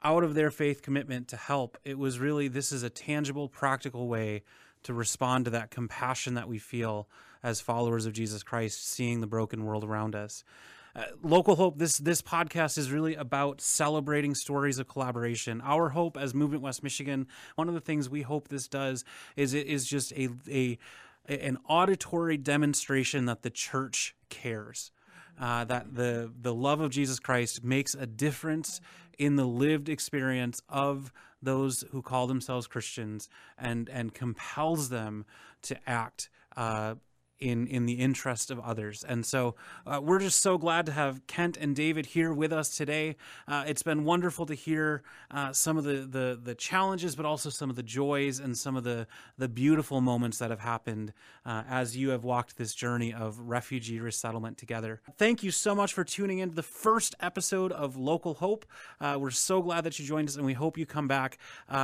out 0.04 0.24
of 0.24 0.36
their 0.36 0.52
faith 0.52 0.82
commitment 0.82 1.28
to 1.30 1.38
help, 1.38 1.78
it 1.84 1.98
was 1.98 2.20
really 2.20 2.48
this 2.48 2.72
is 2.72 2.84
a 2.84 2.90
tangible, 2.90 3.50
practical 3.50 4.08
way 4.08 4.44
to 4.84 4.94
respond 4.94 5.46
to 5.46 5.52
that 5.52 5.72
compassion 5.72 6.36
that 6.36 6.48
we 6.48 6.60
feel 6.60 7.08
as 7.44 7.62
followers 7.62 8.06
of 8.06 8.14
Jesus 8.14 8.42
Christ, 8.44 8.88
seeing 8.88 9.22
the 9.22 9.28
broken 9.28 9.66
world 9.66 9.84
around 9.84 10.16
us. 10.16 10.44
Uh, 10.96 11.06
local 11.24 11.56
hope 11.56 11.80
this 11.80 11.98
this 11.98 12.22
podcast 12.22 12.78
is 12.78 12.92
really 12.92 13.16
about 13.16 13.60
celebrating 13.60 14.36
stories 14.36 14.78
of 14.78 14.88
collaboration 14.88 15.60
our 15.62 15.90
hope 15.90 16.16
as 16.16 16.36
movement 16.36 16.62
west 16.62 16.84
michigan 16.84 17.26
one 17.56 17.68
of 17.68 17.74
the 17.74 17.82
things 17.82 18.12
we 18.12 18.22
hope 18.22 18.48
this 18.50 18.68
does 18.68 19.04
is 19.36 19.56
it 19.56 19.66
is 19.66 19.88
just 19.88 20.14
a, 20.14 20.30
a 20.48 20.78
an 21.28 21.58
auditory 21.68 22.38
demonstration 22.38 23.26
that 23.26 23.42
the 23.42 23.50
church 23.50 24.16
cares 24.30 24.92
uh, 25.40 25.64
that 25.66 25.96
the 25.96 26.32
the 26.40 26.54
love 26.54 26.80
of 26.80 26.92
Jesus 26.92 27.20
Christ 27.20 27.64
makes 27.64 27.96
a 27.96 28.06
difference 28.06 28.82
in 29.18 29.36
the 29.36 29.46
lived 29.46 29.90
experience 29.90 30.62
of 30.70 31.12
those 31.42 31.84
who 31.92 32.02
call 32.02 32.28
themselves 32.28 32.68
Christians 32.68 33.30
and 33.58 33.90
and 33.90 34.14
compels 34.14 34.90
them 34.90 35.26
to 35.64 35.78
act 35.90 36.30
uh, 36.56 36.96
in 37.44 37.68
in 37.68 37.86
the 37.86 37.94
interest 37.94 38.50
of 38.50 38.60
others. 38.60 39.04
And 39.04 39.26
so 39.26 39.56
uh, 39.86 40.00
we're 40.02 40.20
just 40.20 40.42
so 40.42 40.58
glad 40.58 40.86
to 40.86 40.92
have 40.92 41.26
Kent 41.28 41.58
and 41.58 41.76
David 41.76 42.08
here 42.08 42.34
with 42.34 42.54
us 42.54 42.76
today. 42.76 43.16
Uh, 43.48 43.66
it's 43.68 43.84
been 43.84 44.06
wonderful 44.06 44.46
to 44.46 44.54
hear 44.54 45.04
uh, 45.30 45.52
some 45.52 45.78
of 45.78 45.84
the, 45.84 46.08
the 46.10 46.40
the 46.42 46.56
challenges, 46.56 47.16
but 47.16 47.26
also 47.26 47.50
some 47.50 47.70
of 47.70 47.76
the 47.76 47.84
joys 47.84 48.40
and 48.40 48.58
some 48.58 48.76
of 48.76 48.84
the 48.84 49.08
the 49.38 49.50
beautiful 49.50 50.02
moments 50.02 50.38
that 50.38 50.50
have 50.50 50.62
happened 50.62 51.14
uh, 51.46 51.64
as 51.70 51.98
you 51.98 52.10
have 52.10 52.24
walked 52.24 52.58
this 52.58 52.74
journey 52.74 53.14
of 53.14 53.40
refugee 53.40 54.00
resettlement 54.00 54.58
together. 54.58 55.02
Thank 55.18 55.44
you 55.44 55.52
so 55.52 55.76
much 55.76 55.94
for 55.94 56.04
tuning 56.04 56.40
in 56.40 56.50
to 56.50 56.56
the 56.56 56.64
first 56.64 57.16
episode 57.20 57.72
of 57.72 57.98
Local 57.98 58.36
Hope. 58.36 58.66
Uh, 59.02 59.18
we're 59.20 59.32
so 59.32 59.62
glad 59.62 59.84
that 59.84 60.00
you 60.00 60.06
joined 60.06 60.30
us, 60.30 60.36
and 60.36 60.46
we 60.46 60.54
hope 60.54 60.78
you 60.78 60.86
come 60.86 61.08
back 61.08 61.38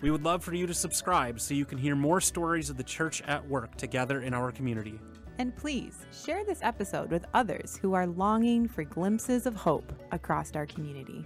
We 0.00 0.10
would 0.10 0.24
love 0.24 0.42
for 0.42 0.54
you 0.54 0.66
to 0.66 0.72
subscribe 0.72 1.40
so 1.40 1.52
you 1.52 1.66
can 1.66 1.76
hear 1.76 1.94
more 1.94 2.22
stories 2.22 2.70
of 2.70 2.78
the 2.78 2.82
church 2.82 3.20
at 3.26 3.46
work 3.46 3.76
together 3.76 4.22
in 4.22 4.32
our 4.32 4.50
community. 4.50 4.98
And 5.36 5.54
please 5.54 6.06
share 6.10 6.42
this 6.42 6.60
episode 6.62 7.10
with 7.10 7.26
others 7.34 7.76
who 7.76 7.92
are 7.92 8.06
longing 8.06 8.66
for 8.66 8.82
glimpses 8.82 9.44
of 9.44 9.54
hope 9.54 9.92
across 10.10 10.56
our 10.56 10.64
community. 10.64 11.22